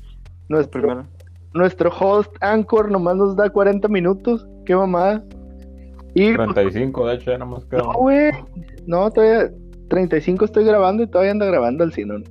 nuestro, 0.48 0.82
Primero. 0.82 1.08
nuestro 1.54 1.90
host 1.90 2.32
Anchor 2.42 2.92
nomás 2.92 3.16
nos 3.16 3.36
da 3.36 3.50
40 3.50 3.88
minutos. 3.88 4.48
Qué 4.66 4.76
mamada. 4.76 5.24
Y 6.14 6.34
pues, 6.34 6.54
35, 6.54 7.08
de 7.08 7.16
hecho, 7.16 7.32
ya 7.32 7.38
nomás 7.38 7.66
queda. 7.66 7.80
no, 7.80 7.94
güey. 7.94 8.32
No, 8.86 9.10
todavía 9.12 9.52
35 9.90 10.46
estoy 10.46 10.66
grabando 10.66 11.04
y 11.04 11.08
todavía 11.08 11.32
anda 11.32 11.46
grabando 11.46 11.84
al 11.84 11.94
cine. 11.94 12.24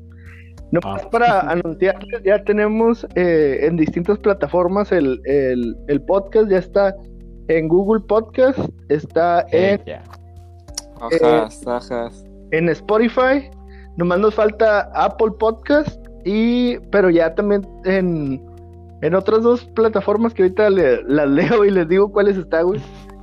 No 0.72 0.80
Ah. 0.84 0.92
más 0.94 1.06
para 1.06 1.40
anunciarles, 1.50 2.22
ya 2.24 2.42
tenemos 2.44 3.06
eh, 3.14 3.60
en 3.62 3.76
distintas 3.76 4.18
plataformas 4.18 4.92
el, 4.92 5.20
el, 5.24 5.76
el 5.88 6.02
podcast, 6.02 6.50
ya 6.50 6.58
está 6.58 6.94
en 7.48 7.68
Google 7.68 8.02
Podcast, 8.06 8.58
está 8.90 9.46
en 9.52 9.80
Eh, 9.80 9.82
ya. 9.86 10.02
Ajas, 11.00 11.66
ajas. 11.66 12.24
en 12.50 12.68
Spotify. 12.68 13.48
Nomás 13.96 14.18
nos 14.20 14.34
falta 14.34 14.90
Apple 14.94 15.32
Podcast. 15.38 15.98
Y, 16.24 16.78
pero 16.90 17.08
ya 17.10 17.34
también 17.34 17.66
en, 17.84 18.42
en 19.02 19.14
otras 19.14 19.42
dos 19.42 19.64
plataformas 19.74 20.34
que 20.34 20.42
ahorita 20.42 20.68
le- 20.70 21.02
las 21.04 21.28
leo 21.30 21.64
y 21.64 21.70
les 21.70 21.88
digo 21.88 22.10
cuáles 22.12 22.36
están, 22.36 22.66
güey. 22.66 22.80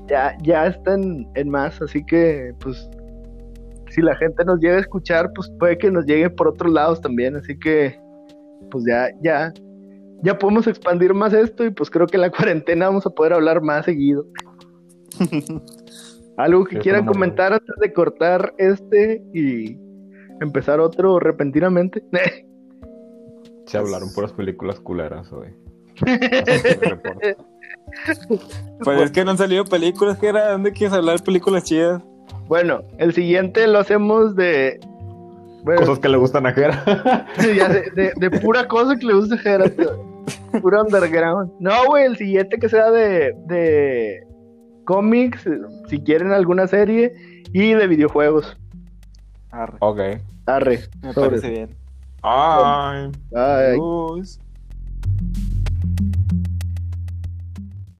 Ya, 0.08 0.36
ya 0.42 0.68
están 0.68 1.28
en 1.36 1.50
más. 1.50 1.82
Así 1.82 2.04
que, 2.06 2.54
pues, 2.60 2.90
si 3.96 4.02
la 4.02 4.16
gente 4.18 4.44
nos 4.44 4.60
llega 4.60 4.76
a 4.76 4.82
escuchar, 4.82 5.32
pues 5.34 5.50
puede 5.58 5.78
que 5.78 5.90
nos 5.90 6.06
llegue 6.06 6.30
por 6.30 6.50
otros 6.50 6.72
lados 6.72 7.00
también. 7.00 7.38
Así 7.38 7.58
que, 7.58 7.98
pues 8.70 8.84
ya, 8.86 9.10
ya, 9.22 9.54
ya 10.22 10.38
podemos 10.38 10.68
expandir 10.68 11.14
más 11.14 11.32
esto. 11.34 11.64
Y 11.66 11.72
pues 11.72 11.90
creo 11.90 12.06
que 12.06 12.18
en 12.18 12.22
la 12.22 12.30
cuarentena 12.36 12.88
vamos 12.88 13.06
a 13.06 13.10
poder 13.10 13.34
hablar 13.34 13.62
más 13.62 13.86
seguido. 13.86 14.26
Algo 16.38 16.66
que 16.66 16.76
Sí, 16.76 16.82
quieran 16.82 17.06
comentar 17.06 17.54
antes 17.54 17.76
de 17.80 17.94
cortar 17.94 18.54
este 18.58 19.24
y 19.34 19.80
empezar 20.42 20.82
otro 20.82 21.18
repentinamente. 21.20 22.04
Se 23.66 23.78
hablaron 23.78 24.14
puras 24.14 24.34
películas 24.34 24.80
culeras 24.82 25.32
hoy. 25.32 25.48
Pues 28.84 29.02
es 29.02 29.12
que 29.12 29.24
no 29.24 29.32
han 29.32 29.38
salido 29.38 29.64
películas, 29.64 30.18
que 30.18 30.28
era? 30.28 30.52
¿Dónde 30.52 30.74
quieres 30.74 30.94
hablar 30.94 31.24
películas 31.24 31.64
chidas? 31.64 32.04
Bueno, 32.48 32.82
el 32.98 33.14
siguiente 33.14 33.68
lo 33.68 33.80
hacemos 33.80 34.36
de. 34.36 34.80
Bueno, 35.64 35.82
Cosas 35.82 36.00
que 36.00 36.10
le 36.10 36.18
gustan 36.18 36.46
a 36.46 36.52
Jera. 36.54 37.26
ya 37.56 37.70
de, 37.70 37.90
de- 37.92 38.14
de 38.16 38.40
pura 38.40 38.68
cosa 38.68 38.96
que 38.96 39.06
le 39.08 39.14
gusta 39.16 39.36
a 39.36 39.38
Gerard, 39.40 39.72
Pura 40.62 40.84
underground. 40.84 41.52
No, 41.60 41.86
güey, 41.88 42.06
el 42.06 42.18
siguiente 42.18 42.58
que 42.60 42.70
sea 42.70 42.92
de, 42.92 43.34
de 43.48 44.24
cómics, 44.86 45.48
si 45.90 46.00
quieren 46.00 46.32
alguna 46.32 46.68
serie, 46.68 47.12
y 47.52 47.74
de 47.74 47.88
videojuegos. 47.88 48.56
Arre, 49.52 49.78
ok. 49.80 50.00
Arre. 50.46 50.80
me 51.02 51.14
sobres. 51.14 51.42
parece 51.42 51.50
bien. 51.50 51.70
Ay. 52.22 53.12
Ay. 53.36 53.72
Adiós. 53.74 54.40